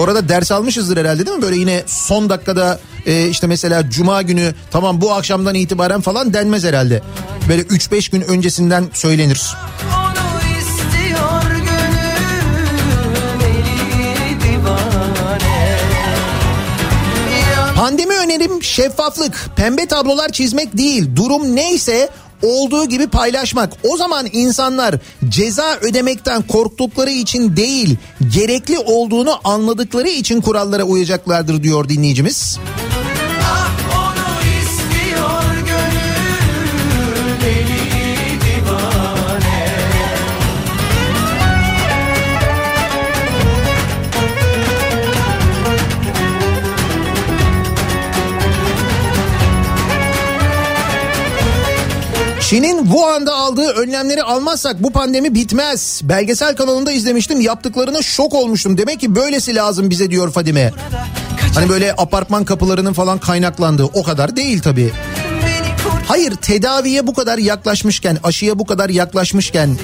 [0.00, 1.42] Bu arada ders almışızdır herhalde değil mi?
[1.42, 6.64] Böyle yine son dakikada e, işte mesela cuma günü tamam bu akşamdan itibaren falan denmez
[6.64, 7.02] herhalde.
[7.48, 9.42] Böyle 3-5 gün öncesinden söylenir.
[17.76, 21.16] Pandemi önerim şeffaflık, pembe tablolar çizmek değil.
[21.16, 22.08] Durum neyse
[22.42, 23.72] olduğu gibi paylaşmak.
[23.82, 24.94] O zaman insanlar
[25.28, 27.96] ceza ödemekten korktukları için değil,
[28.34, 32.58] gerekli olduğunu anladıkları için kurallara uyacaklardır diyor dinleyicimiz.
[32.96, 32.99] Ah
[52.50, 56.00] Çin'in Wuhan'da aldığı önlemleri almazsak bu pandemi bitmez.
[56.04, 58.78] Belgesel kanalında izlemiştim yaptıklarına şok olmuştum.
[58.78, 60.72] Demek ki böylesi lazım bize diyor Fadime.
[61.54, 64.92] Hani böyle apartman kapılarının falan kaynaklandığı o kadar değil tabii.
[66.08, 69.76] Hayır tedaviye bu kadar yaklaşmışken aşıya bu kadar yaklaşmışken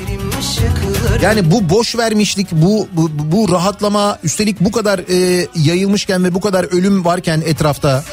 [1.23, 6.41] yani bu boş vermişlik bu, bu, bu rahatlama üstelik bu kadar e, yayılmışken ve bu
[6.41, 8.05] kadar ölüm varken etrafta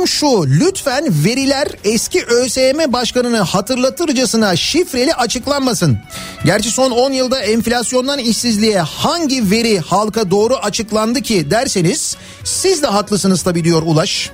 [0.00, 0.46] önerim şu.
[0.46, 5.98] Lütfen veriler eski ÖSYM başkanını hatırlatırcasına şifreli açıklanmasın.
[6.44, 12.86] Gerçi son 10 yılda enflasyondan işsizliğe hangi veri halka doğru açıklandı ki derseniz siz de
[12.86, 14.30] haklısınız tabii diyor Ulaş.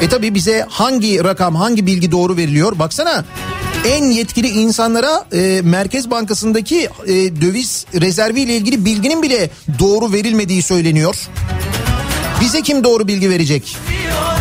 [0.00, 3.24] E tabii bize hangi rakam hangi bilgi doğru veriliyor baksana
[3.86, 10.62] en yetkili insanlara e, Merkez Bankası'ndaki e, döviz rezervi ile ilgili bilginin bile doğru verilmediği
[10.62, 11.16] söyleniyor.
[12.40, 13.76] Bize kim doğru bilgi verecek?
[14.06, 14.35] Yandım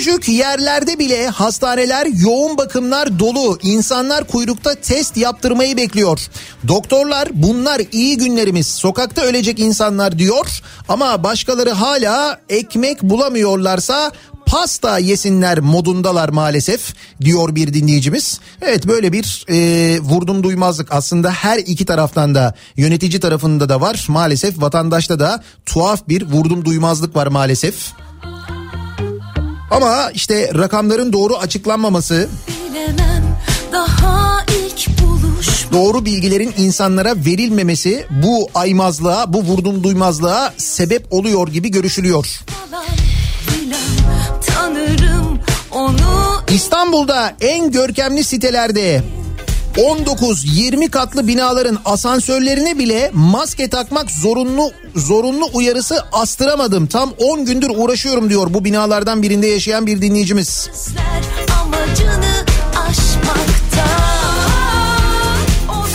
[0.00, 3.58] Küçücük yerlerde bile hastaneler yoğun bakımlar dolu.
[3.62, 6.20] İnsanlar kuyrukta test yaptırmayı bekliyor.
[6.68, 8.66] Doktorlar bunlar iyi günlerimiz.
[8.66, 10.60] Sokakta ölecek insanlar diyor.
[10.88, 14.12] Ama başkaları hala ekmek bulamıyorlarsa
[14.46, 18.40] pasta yesinler modundalar maalesef diyor bir dinleyicimiz.
[18.62, 24.06] Evet böyle bir e, vurdum duymazlık aslında her iki taraftan da yönetici tarafında da var.
[24.08, 27.74] Maalesef vatandaşta da tuhaf bir vurdum duymazlık var maalesef.
[29.70, 33.20] Ama işte rakamların doğru açıklanmaması, Bilemem
[35.72, 42.40] doğru bilgilerin insanlara verilmemesi bu aymazlığa, bu vurdum duymazlığa sebep oluyor gibi görüşülüyor.
[46.48, 49.02] İstanbul'da en görkemli sitelerde
[49.76, 56.86] 19-20 katlı binaların asansörlerine bile maske takmak zorunlu zorunlu uyarısı astıramadım.
[56.86, 60.68] Tam 10 gündür uğraşıyorum diyor bu binalardan birinde yaşayan bir dinleyicimiz.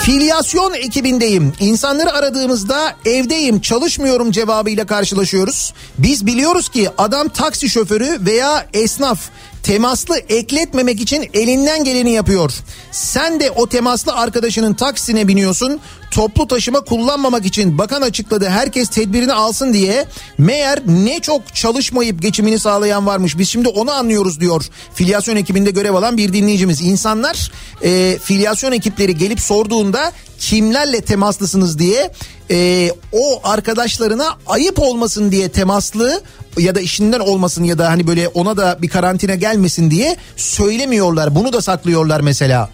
[0.06, 1.54] Filyasyon ekibindeyim.
[1.60, 5.74] İnsanları aradığımızda evdeyim çalışmıyorum cevabıyla karşılaşıyoruz.
[5.98, 9.20] Biz biliyoruz ki adam taksi şoförü veya esnaf
[9.66, 12.54] temaslı ekletmemek için elinden geleni yapıyor.
[12.92, 15.80] Sen de o temaslı arkadaşının taksine biniyorsun.
[16.12, 20.06] Toplu taşıma kullanmamak için bakan açıkladı herkes tedbirini alsın diye.
[20.38, 23.38] Meğer ne çok çalışmayıp geçimini sağlayan varmış.
[23.38, 24.66] Biz şimdi onu anlıyoruz diyor.
[24.94, 26.82] Filyasyon ekibinde görev alan bir dinleyicimiz.
[26.82, 27.52] İnsanlar
[27.84, 32.12] e, filyasyon ekipleri gelip sorduğunda kimlerle temaslısınız diye
[32.52, 36.22] e, o arkadaşlarına ayıp olmasın diye temaslı
[36.58, 41.36] ya da işinden olmasın ya da hani böyle ona da bir karantina gelmesin diye söylemiyorlar.
[41.36, 42.70] Bunu da saklıyorlar mesela.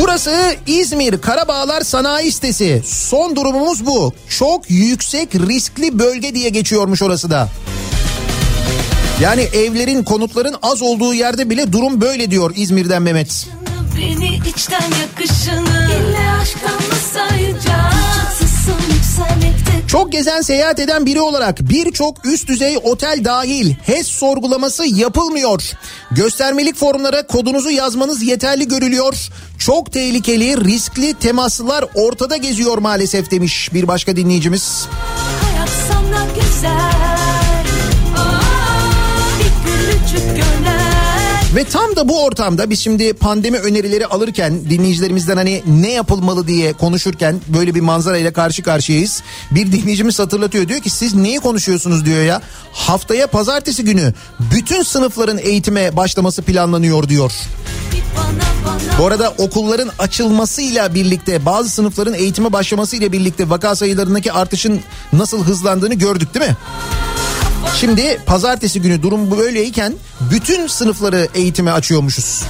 [0.00, 2.82] Burası İzmir Karabağlar Sanayi Sitesi.
[2.84, 4.12] Son durumumuz bu.
[4.28, 7.48] Çok yüksek riskli bölge diye geçiyormuş orası da.
[9.20, 13.46] Yani evlerin, konutların az olduğu yerde bile durum böyle diyor İzmir'den Mehmet.
[13.96, 16.94] Beni içten yakışını ille aşktan mı
[19.94, 25.62] Çok gezen seyahat eden biri olarak birçok üst düzey otel dahil HES sorgulaması yapılmıyor.
[26.10, 29.28] Göstermelik formlara kodunuzu yazmanız yeterli görülüyor.
[29.58, 34.86] Çok tehlikeli, riskli temaslılar ortada geziyor maalesef demiş bir başka dinleyicimiz.
[35.42, 37.23] hayat sana güzel.
[41.54, 46.72] Ve tam da bu ortamda biz şimdi pandemi önerileri alırken dinleyicilerimizden hani ne yapılmalı diye
[46.72, 49.22] konuşurken böyle bir manzarayla karşı karşıyayız.
[49.50, 52.42] Bir dinleyicimiz hatırlatıyor diyor ki siz neyi konuşuyorsunuz diyor ya.
[52.72, 54.14] Haftaya pazartesi günü
[54.54, 57.32] bütün sınıfların eğitime başlaması planlanıyor diyor.
[58.98, 64.80] Bu arada okulların açılmasıyla birlikte bazı sınıfların eğitime başlamasıyla birlikte vaka sayılarındaki artışın
[65.12, 66.56] nasıl hızlandığını gördük değil mi?
[67.80, 69.92] Şimdi pazartesi günü durum böyleyken
[70.30, 72.42] bütün sınıfları eğitime açıyormuşuz.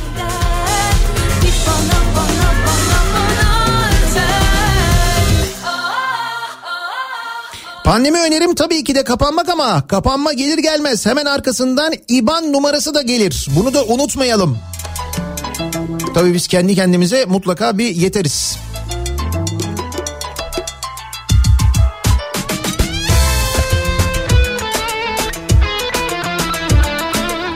[7.85, 13.03] Pandemi önerim tabii ki de kapanmak ama kapanma gelir gelmez hemen arkasından IBAN numarası da
[13.03, 13.49] gelir.
[13.57, 14.59] Bunu da unutmayalım.
[16.15, 18.57] Tabii biz kendi kendimize mutlaka bir yeteriz.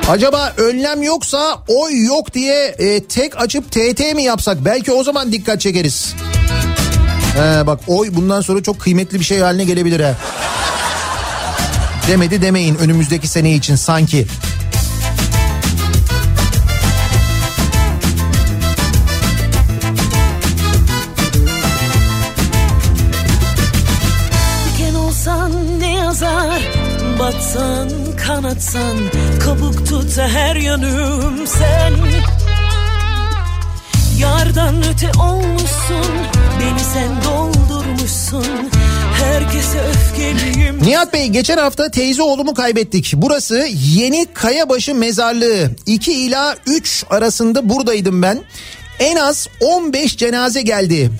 [0.08, 4.64] Acaba önlem yoksa oy yok diye e, tek açıp TT mi yapsak?
[4.64, 6.14] Belki o zaman dikkat çekeriz.
[7.36, 10.14] He, bak oy bundan sonra çok kıymetli bir şey haline gelebilir ha.
[12.08, 14.26] Demedi demeyin önümüzdeki sene için sanki.
[28.58, 31.92] Batsan kanatsan Kabuk tut her yanım sen
[34.20, 36.12] Yardan öte olmuşsun
[36.60, 38.46] Beni sen doldurmuşsun
[40.80, 43.12] Nihat Bey geçen hafta teyze oğlumu kaybettik.
[43.16, 45.70] Burası Yeni Kayabaşı Mezarlığı.
[45.86, 48.38] 2 ila 3 arasında buradaydım ben.
[48.98, 51.10] En az 15 cenaze geldi.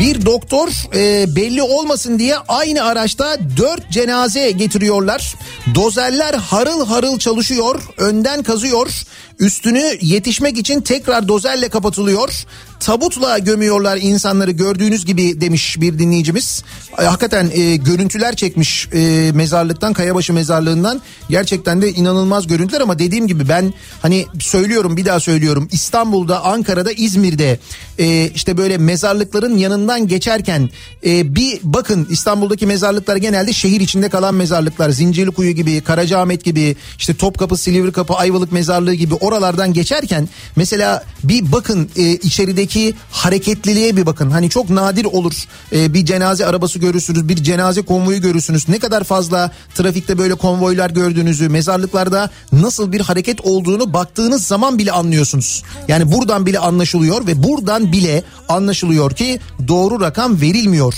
[0.00, 5.34] Bir doktor e, belli olmasın diye aynı araçta 4 cenaze getiriyorlar.
[5.74, 8.90] Dozerler harıl harıl çalışıyor, önden kazıyor.
[9.38, 12.46] Üstünü yetişmek için tekrar dozerle kapatılıyor.
[12.80, 16.64] Tabutla gömüyorlar insanları gördüğünüz gibi demiş bir dinleyicimiz.
[16.96, 21.00] Ay, Hakikaten e, görüntüler çekmiş e, mezarlıktan Kayabaşı mezarlığından.
[21.30, 25.68] Gerçekten de inanılmaz görüntüler ama dediğim gibi ben hani söylüyorum bir daha söylüyorum.
[25.72, 27.58] İstanbul'da, Ankara'da, İzmir'de
[27.98, 30.70] e, işte böyle mezarlıkların yanından geçerken
[31.06, 34.90] e, bir bakın İstanbul'daki mezarlıklar genelde şehir içinde kalan mezarlıklar.
[34.90, 41.90] Zincirlikuyu gibi, Karacaahmet gibi, işte Topkapı, Silivri Ayvalık mezarlığı gibi oralardan geçerken mesela bir bakın
[41.96, 44.30] e, içerideki hareketliliğe bir bakın.
[44.30, 45.32] Hani çok nadir olur
[45.72, 48.68] e, bir cenaze arabası görürsünüz, bir cenaze konvoyu görürsünüz.
[48.68, 54.92] Ne kadar fazla trafikte böyle konvoylar gördüğünüzü, mezarlıklarda nasıl bir hareket olduğunu baktığınız zaman bile
[54.92, 55.62] anlıyorsunuz.
[55.88, 60.94] Yani buradan bile anlaşılıyor ve buradan bile anlaşılıyor ki doğru rakam verilmiyor.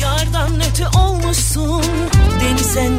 [0.00, 1.84] Yardan öte olmuşsun
[2.40, 2.92] Beni sen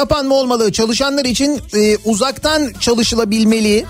[0.00, 0.72] kapanma olmalı.
[0.72, 3.84] Çalışanlar için e, uzaktan çalışılabilmeli.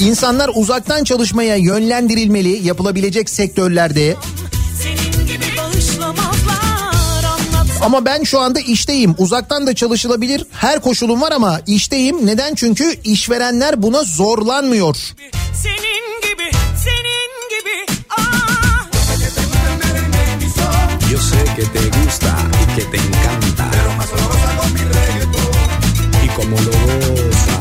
[0.00, 4.16] İnsanlar uzaktan çalışmaya yönlendirilmeli yapılabilecek sektörlerde.
[7.82, 9.14] Ama ben şu anda işteyim.
[9.18, 10.44] Uzaktan da çalışılabilir.
[10.50, 12.26] Her koşulum var ama işteyim.
[12.26, 12.54] Neden?
[12.54, 14.96] Çünkü işverenler buna zorlanmıyor.
[15.62, 16.50] Senin gibi,
[16.84, 18.00] senin gibi.
[18.18, 18.58] Ah.
[21.12, 23.70] Yo sé que te gusta y que te encanta.
[23.72, 24.08] Pero más
[26.38, 27.56] como lo goza.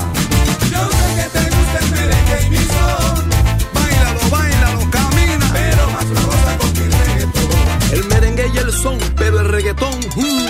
[0.71, 3.30] Yo sé que te gusta el merengue y mi son.
[3.73, 5.49] Báilalo, báilalo, camina.
[5.51, 7.49] Pero más lo goza con mi reggaetón.
[7.91, 9.99] El merengue y el son, pero el reggaetón.
[10.15, 10.47] mm.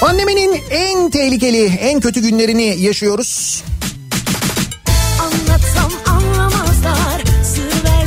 [0.00, 3.62] Pandeminin en tehlikeli, en kötü günlerini yaşıyoruz.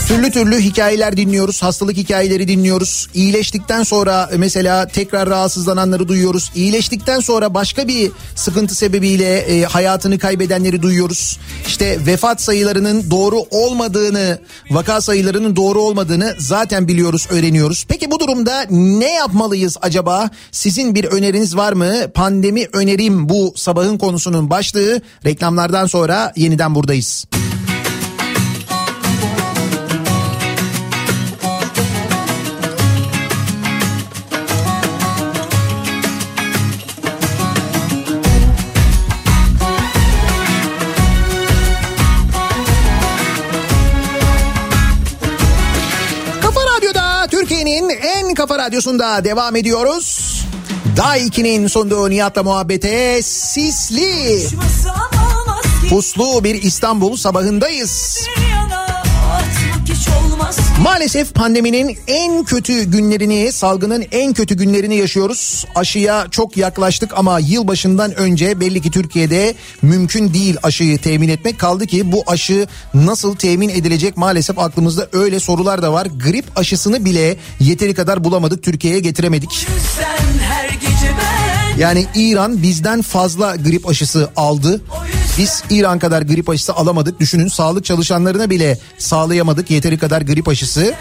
[0.08, 3.08] Türlü türlü hikayeler dinliyoruz, hastalık hikayeleri dinliyoruz.
[3.14, 6.51] İyileştikten sonra mesela tekrar rahatsızlananları duyuyoruz.
[6.56, 11.39] İyileştikten sonra başka bir sıkıntı sebebiyle e, hayatını kaybedenleri duyuyoruz.
[11.68, 14.39] İşte vefat sayılarının doğru olmadığını,
[14.72, 17.86] vaka sayılarının doğru olmadığını zaten biliyoruz, öğreniyoruz.
[17.89, 20.30] Peki bu durumda ne yapmalıyız acaba?
[20.51, 21.93] Sizin bir öneriniz var mı?
[22.14, 25.01] Pandemi önerim bu sabahın konusunun başlığı.
[25.26, 27.26] Reklamlardan sonra yeniden buradayız.
[48.66, 50.41] Radyosunda devam ediyoruz.
[50.97, 54.47] Daha 2'nin sunduğu Nihat'la muhabbete sisli,
[55.89, 58.20] puslu bir İstanbul sabahındayız.
[58.51, 59.03] yana
[60.26, 60.64] olmaz.
[60.84, 65.65] Maalesef pandeminin en kötü günlerini, salgının en kötü günlerini yaşıyoruz.
[65.76, 71.59] Aşıya çok yaklaştık ama yılbaşından önce belli ki Türkiye'de mümkün değil aşıyı temin etmek.
[71.59, 76.07] Kaldı ki bu aşı nasıl temin edilecek maalesef aklımızda öyle sorular da var.
[76.26, 79.67] Grip aşısını bile yeteri kadar bulamadık, Türkiye'ye getiremedik.
[81.80, 84.82] Yani İran bizden fazla grip aşısı aldı.
[85.38, 87.19] Biz İran kadar grip aşısı alamadık.
[87.19, 90.93] Düşünün sağlık çalışanlarına bile sağlayamadık yeteri kadar grip aşısı.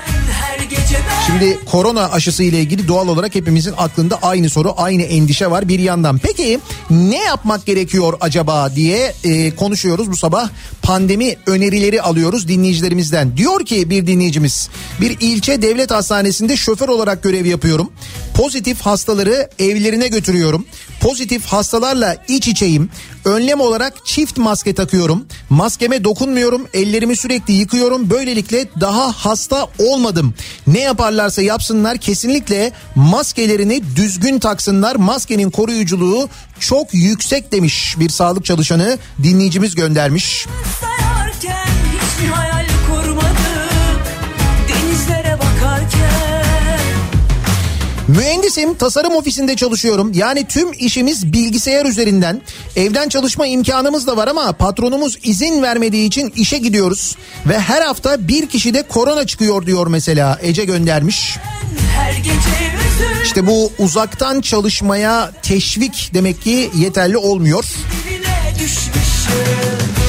[1.26, 5.78] Şimdi korona aşısı ile ilgili doğal olarak hepimizin aklında aynı soru, aynı endişe var bir
[5.78, 6.18] yandan.
[6.18, 6.61] Peki
[6.91, 10.49] ne yapmak gerekiyor acaba diye e, konuşuyoruz bu sabah.
[10.82, 13.37] Pandemi önerileri alıyoruz dinleyicilerimizden.
[13.37, 14.68] Diyor ki bir dinleyicimiz,
[15.01, 17.93] bir ilçe devlet hastanesinde şoför olarak görev yapıyorum.
[18.35, 20.66] Pozitif hastaları evlerine götürüyorum.
[21.01, 22.91] Pozitif hastalarla iç içeyim.
[23.24, 25.26] Önlem olarak çift maske takıyorum.
[25.51, 26.68] Maskeme dokunmuyorum.
[26.74, 28.11] Ellerimi sürekli yıkıyorum.
[28.11, 30.35] Böylelikle daha hasta olmadım.
[30.66, 34.97] Ne yaparlarsa yapsınlar kesinlikle maskelerini düzgün taksınlar.
[34.97, 36.28] Maskenin koruyuculuğu
[36.61, 40.47] çok yüksek demiş bir sağlık çalışanı dinleyicimiz göndermiş.
[40.80, 42.64] Sayarken hiç mi hayal
[48.09, 50.13] Mühendisim, tasarım ofisinde çalışıyorum.
[50.15, 52.43] Yani tüm işimiz bilgisayar üzerinden.
[52.77, 57.17] Evden çalışma imkanımız da var ama patronumuz izin vermediği için işe gidiyoruz.
[57.47, 61.37] Ve her hafta bir kişi de korona çıkıyor diyor mesela Ece göndermiş.
[63.25, 67.65] İşte bu uzaktan çalışmaya teşvik demek ki yeterli olmuyor.
[67.65, 70.04] dibine düşmüşüm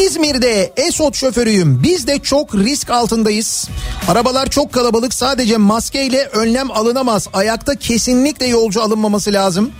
[0.00, 1.82] İzmir'de Esot şoförüyüm.
[1.82, 3.68] Biz de çok risk altındayız.
[4.08, 5.14] Arabalar çok kalabalık.
[5.14, 7.28] Sadece maskeyle önlem alınamaz.
[7.32, 9.70] Ayakta kesinlikle yolcu alınmaması lazım.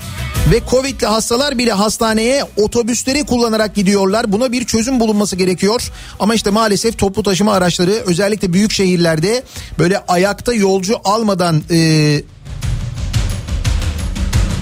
[0.53, 4.33] Ve Covid'li hastalar bile hastaneye otobüsleri kullanarak gidiyorlar.
[4.33, 5.91] Buna bir çözüm bulunması gerekiyor.
[6.21, 9.43] Ama işte maalesef toplu taşıma araçları özellikle büyük şehirlerde
[9.79, 12.21] böyle ayakta yolcu almadan e,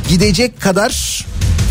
[0.09, 1.25] gidecek kadar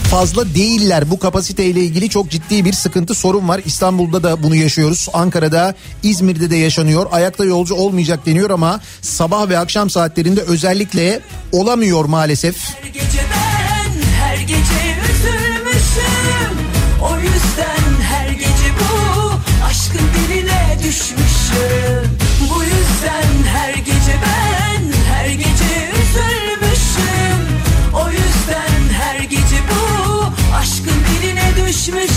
[0.10, 1.12] fazla değiller.
[1.12, 3.62] Bu kapasiteyle ilgili çok ciddi bir sıkıntı sorun var.
[3.66, 5.08] İstanbul'da da bunu yaşıyoruz.
[5.14, 7.08] Ankara'da, İzmir'de de yaşanıyor.
[7.12, 11.20] Ayakta yolcu olmayacak deniyor ama sabah ve akşam saatlerinde özellikle
[11.52, 12.56] olamıyor maalesef.
[12.82, 14.80] Her gece ben her gece
[15.12, 16.58] üzülmüşüm
[17.04, 19.32] O yüzden her gece bu
[19.66, 22.09] aşkın diline düşmüşüm
[31.80, 32.10] düşmüşüm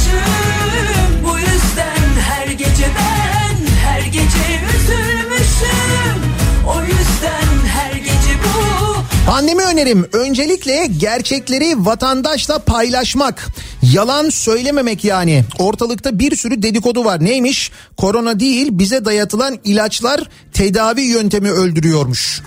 [1.24, 6.22] Bu yüzden her gece ben her gece üzülmüşüm
[6.68, 13.46] O yüzden her gece bu Pandemi önerim öncelikle gerçekleri vatandaşla paylaşmak.
[13.82, 15.44] Yalan söylememek yani.
[15.58, 17.24] Ortalıkta bir sürü dedikodu var.
[17.24, 17.70] Neymiş?
[17.96, 20.20] Korona değil bize dayatılan ilaçlar
[20.52, 22.42] tedavi yöntemi öldürüyormuş.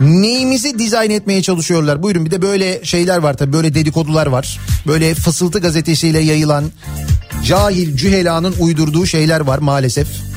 [0.00, 2.02] Neyimizi dizayn etmeye çalışıyorlar.
[2.02, 4.58] Buyurun bir de böyle şeyler var tabii böyle dedikodular var.
[4.86, 6.64] Böyle fısıltı gazetesiyle yayılan
[7.44, 10.27] cahil cühelanın uydurduğu şeyler var maalesef.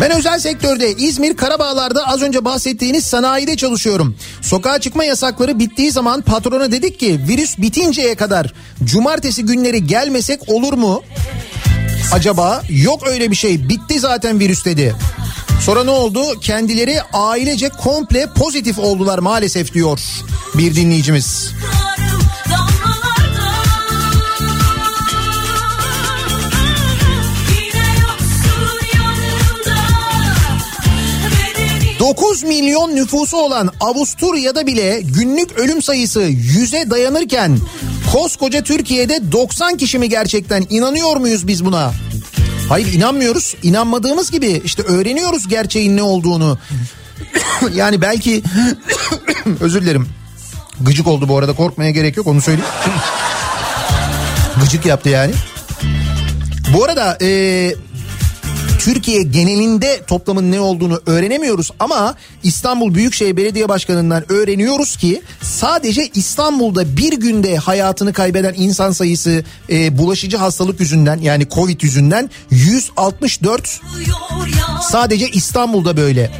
[0.00, 4.16] Ben özel sektörde İzmir Karabağlar'da az önce bahsettiğiniz sanayide çalışıyorum.
[4.42, 8.52] Sokağa çıkma yasakları bittiği zaman patrona dedik ki virüs bitinceye kadar
[8.84, 11.02] cumartesi günleri gelmesek olur mu?
[12.12, 14.94] Acaba yok öyle bir şey bitti zaten virüs dedi.
[15.60, 16.40] Sonra ne oldu?
[16.40, 20.00] Kendileri ailece komple pozitif oldular maalesef diyor
[20.54, 21.52] bir dinleyicimiz.
[21.72, 21.89] Karım
[32.00, 37.58] 9 milyon nüfusu olan Avusturya'da bile günlük ölüm sayısı 100'e dayanırken
[38.12, 41.92] koskoca Türkiye'de 90 kişi mi gerçekten inanıyor muyuz biz buna?
[42.68, 43.54] Hayır inanmıyoruz.
[43.62, 46.58] İnanmadığımız gibi işte öğreniyoruz gerçeğin ne olduğunu.
[47.74, 48.42] yani belki
[49.60, 50.08] özür dilerim.
[50.80, 52.70] Gıcık oldu bu arada korkmaya gerek yok onu söyleyeyim.
[54.62, 55.32] Gıcık yaptı yani.
[56.74, 57.76] Bu arada eee
[58.80, 66.96] Türkiye genelinde toplamın ne olduğunu öğrenemiyoruz ama İstanbul Büyükşehir Belediye Başkanı'ndan öğreniyoruz ki sadece İstanbul'da
[66.96, 74.46] bir günde hayatını kaybeden insan sayısı e, bulaşıcı hastalık yüzünden yani Covid yüzünden 164 yağıyor
[74.56, 76.30] ya sadece İstanbul'da böyle.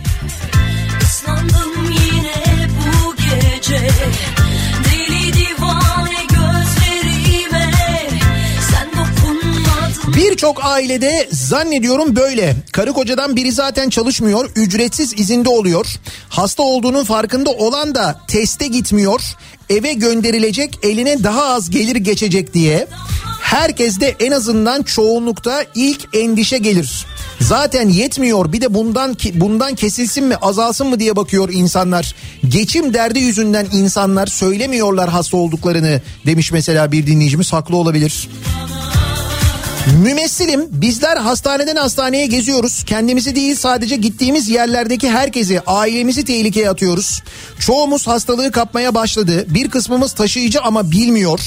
[10.40, 12.56] Birçok ailede zannediyorum böyle.
[12.72, 15.86] Karı kocadan biri zaten çalışmıyor, ücretsiz izinde oluyor.
[16.28, 19.20] Hasta olduğunun farkında olan da teste gitmiyor.
[19.70, 22.86] Eve gönderilecek, eline daha az gelir geçecek diye.
[23.40, 27.06] Herkes de en azından çoğunlukta ilk endişe gelir.
[27.40, 32.14] Zaten yetmiyor bir de bundan bundan kesilsin mi azalsın mı diye bakıyor insanlar.
[32.48, 38.28] Geçim derdi yüzünden insanlar söylemiyorlar hasta olduklarını demiş mesela bir dinleyicimiz haklı olabilir.
[39.98, 42.84] Mümessilim bizler hastaneden hastaneye geziyoruz.
[42.84, 47.22] Kendimizi değil sadece gittiğimiz yerlerdeki herkesi ailemizi tehlikeye atıyoruz.
[47.58, 49.44] Çoğumuz hastalığı kapmaya başladı.
[49.48, 51.40] Bir kısmımız taşıyıcı ama bilmiyor.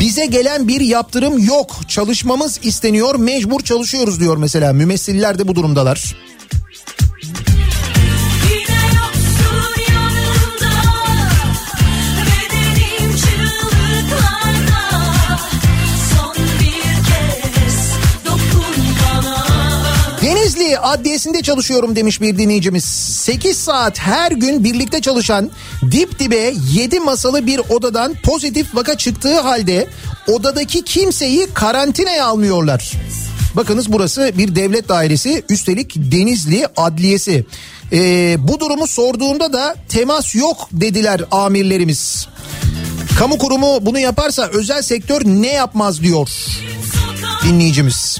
[0.00, 1.76] Bize gelen bir yaptırım yok.
[1.88, 4.72] Çalışmamız isteniyor mecbur çalışıyoruz diyor mesela.
[4.72, 6.16] Mümessiller de bu durumdalar.
[20.78, 22.84] Adliyesinde çalışıyorum demiş bir dinleyicimiz.
[22.84, 25.50] 8 saat her gün birlikte çalışan
[25.90, 29.88] dip dibe 7 masalı bir odadan pozitif vaka çıktığı halde
[30.28, 32.92] odadaki kimseyi karantinaya almıyorlar.
[33.56, 37.44] Bakınız burası bir devlet dairesi üstelik Denizli Adliyesi.
[37.92, 42.28] Ee, bu durumu sorduğunda da temas yok dediler amirlerimiz.
[43.18, 46.30] Kamu kurumu bunu yaparsa özel sektör ne yapmaz diyor
[47.44, 48.18] dinleyicimiz.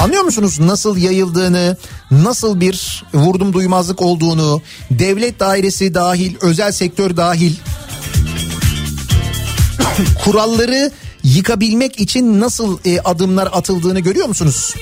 [0.00, 1.76] Anlıyor musunuz nasıl yayıldığını,
[2.10, 7.54] nasıl bir vurdum duymazlık olduğunu, devlet dairesi dahil, özel sektör dahil
[10.24, 10.92] kuralları
[11.22, 14.74] yıkabilmek için nasıl e, adımlar atıldığını görüyor musunuz?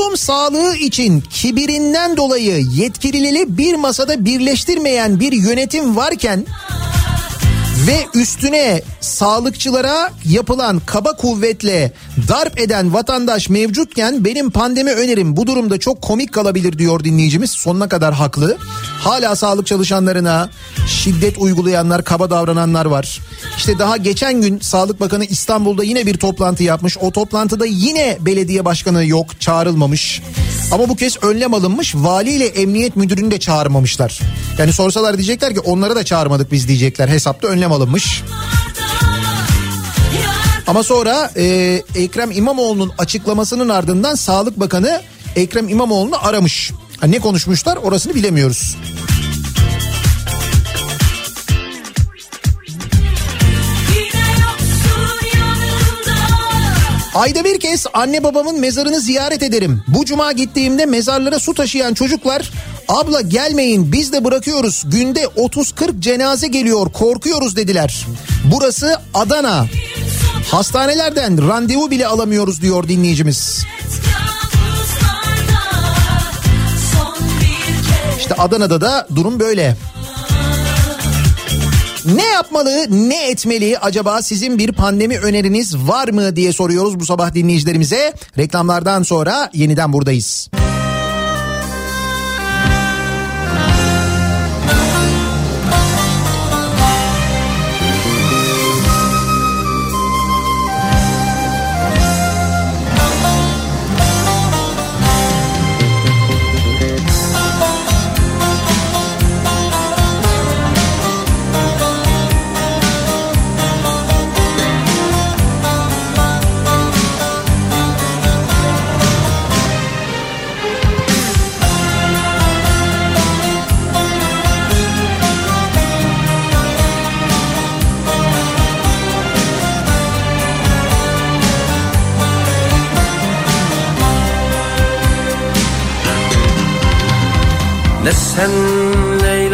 [0.00, 6.46] Toplum sağlığı için kibirinden dolayı yetkilileri bir masada birleştirmeyen bir yönetim varken
[7.86, 11.92] ve üstüne sağlıkçılara yapılan kaba kuvvetle
[12.28, 17.50] darp eden vatandaş mevcutken benim pandemi önerim bu durumda çok komik kalabilir diyor dinleyicimiz.
[17.50, 18.58] Sonuna kadar haklı.
[19.00, 20.50] Hala sağlık çalışanlarına
[20.86, 23.20] şiddet uygulayanlar, kaba davrananlar var.
[23.56, 26.98] İşte daha geçen gün Sağlık Bakanı İstanbul'da yine bir toplantı yapmış.
[26.98, 30.22] O toplantıda yine belediye başkanı yok, çağrılmamış.
[30.72, 31.94] Ama bu kez önlem alınmış.
[31.94, 34.20] Vali ile emniyet müdürünü de çağırmamışlar.
[34.58, 37.08] Yani sorsalar diyecekler ki onları da çağırmadık biz diyecekler.
[37.08, 38.22] Hesapta önlem alınmış.
[40.66, 41.44] Ama sonra e,
[41.94, 45.02] Ekrem İmamoğlu'nun açıklamasının ardından Sağlık Bakanı
[45.36, 46.72] Ekrem İmamoğlu'nu aramış.
[47.06, 48.76] Ne konuşmuşlar orasını bilemiyoruz.
[57.14, 59.82] Ayda bir kez anne babamın mezarını ziyaret ederim.
[59.88, 62.50] Bu cuma gittiğimde mezarlara su taşıyan çocuklar
[62.88, 64.82] abla gelmeyin biz de bırakıyoruz.
[64.86, 68.06] Günde 30-40 cenaze geliyor korkuyoruz dediler.
[68.44, 69.66] Burası Adana.
[70.50, 73.64] Hastanelerden randevu bile alamıyoruz diyor dinleyicimiz.
[73.80, 74.19] Kabuslarda
[78.30, 79.76] İşte Adana'da da durum böyle.
[82.04, 87.34] Ne yapmalı, ne etmeli acaba sizin bir pandemi öneriniz var mı diye soruyoruz bu sabah
[87.34, 88.12] dinleyicilerimize.
[88.38, 90.50] Reklamlardan sonra yeniden buradayız.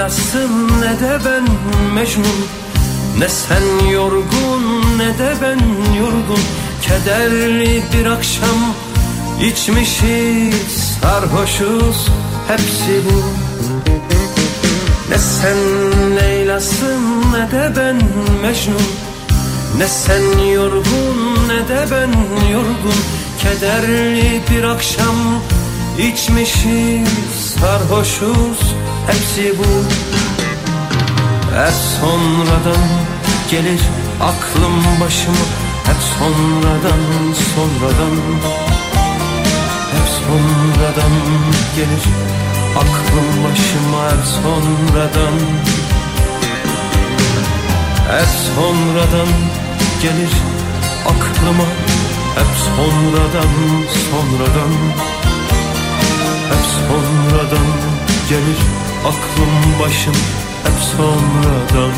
[0.06, 1.44] Leyla'sın ne de ben
[1.94, 2.46] Mecnun.
[3.18, 5.58] Ne sen yorgun ne de ben
[5.98, 6.42] yorgun.
[6.82, 8.74] Kederli bir akşam
[9.42, 12.08] içmişiz sarhoşuz
[12.48, 13.22] hepsi bu.
[15.10, 15.56] Ne sen
[16.16, 17.96] Leyla'sın ne de ben
[18.42, 18.86] Mecnun.
[19.78, 22.12] Ne sen yorgun ne de ben
[22.50, 23.00] yorgun.
[23.42, 25.16] Kederli bir akşam
[25.98, 27.08] içmişiz
[27.60, 28.74] sarhoşuz
[29.06, 29.70] hepsi bu.
[31.56, 32.86] Hep sonradan
[33.50, 33.80] gelir
[34.20, 35.44] aklım başıma.
[35.86, 37.02] Hep sonradan
[37.54, 38.16] sonradan.
[39.92, 41.14] Hep sonradan
[41.76, 42.04] gelir
[42.76, 44.02] aklım başıma.
[44.10, 45.36] Hep sonradan.
[48.10, 49.32] Hep sonradan
[50.02, 50.32] gelir
[51.04, 51.68] aklıma.
[52.34, 53.52] Hep sonradan
[54.10, 54.72] sonradan.
[56.50, 57.66] Hep sonradan
[58.28, 60.14] gelir aklım başım
[60.64, 61.92] Hep sonradan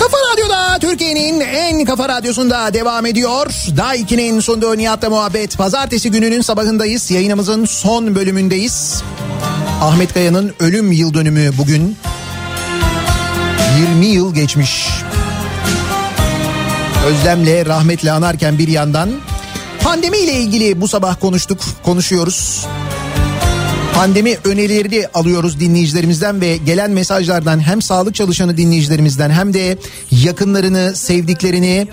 [0.00, 3.46] Kafa Radyo'da Türkiye'nin en kafa radyosunda devam ediyor.
[3.76, 5.58] Daha 2'nin sunduğu Nihat'la muhabbet.
[5.58, 7.10] Pazartesi gününün sabahındayız.
[7.10, 9.02] Yayınımızın son bölümündeyiz.
[9.82, 11.96] Ahmet Kaya'nın ölüm yıl dönümü bugün.
[13.78, 14.88] 20 yıl geçmiş.
[17.06, 19.10] Özlemle rahmetle anarken bir yandan
[19.82, 22.66] pandemiyle ilgili bu sabah konuştuk, konuşuyoruz.
[23.94, 29.78] Pandemi önerileri alıyoruz dinleyicilerimizden ve gelen mesajlardan hem sağlık çalışanı dinleyicilerimizden hem de
[30.10, 31.88] yakınlarını, sevdiklerini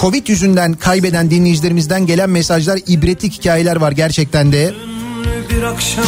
[0.00, 4.74] Covid yüzünden kaybeden dinleyicilerimizden gelen mesajlar ibretlik hikayeler var gerçekten de.
[5.50, 6.04] Bir akşam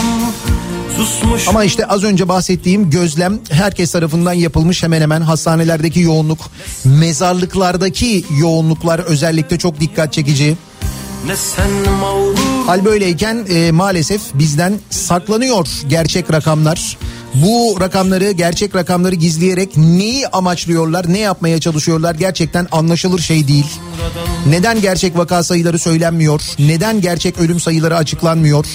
[0.96, 6.38] susmuş Ama işte az önce bahsettiğim gözlem herkes tarafından yapılmış hemen hemen hastanelerdeki yoğunluk,
[6.84, 10.56] mezarlıklardaki yoğunluklar özellikle çok dikkat çekici.
[12.66, 16.98] Hal böyleyken e, maalesef bizden saklanıyor gerçek rakamlar.
[17.35, 23.66] Bu rakamları, gerçek rakamları gizleyerek neyi amaçlıyorlar, ne yapmaya çalışıyorlar gerçekten anlaşılır şey değil.
[24.47, 26.43] Neden gerçek vaka sayıları söylenmiyor?
[26.59, 28.66] Neden gerçek ölüm sayıları açıklanmıyor?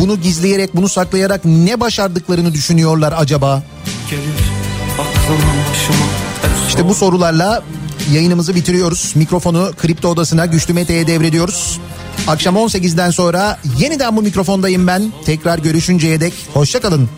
[0.00, 3.62] Bunu gizleyerek, bunu saklayarak ne başardıklarını düşünüyorlar acaba?
[6.68, 7.62] İşte bu sorularla
[8.12, 9.12] yayınımızı bitiriyoruz.
[9.14, 11.80] Mikrofonu Kripto Odası'na Güçlü Mete'ye devrediyoruz.
[12.28, 15.12] Akşam 18'den sonra yeniden bu mikrofondayım ben.
[15.24, 17.08] Tekrar görüşünceye dek hoşçakalın.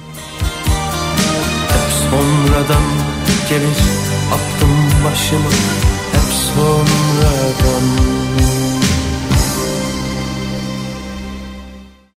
[2.10, 2.82] sonradan
[3.48, 3.78] gelir
[4.32, 5.50] aklım başıma
[6.12, 8.21] hep sonradan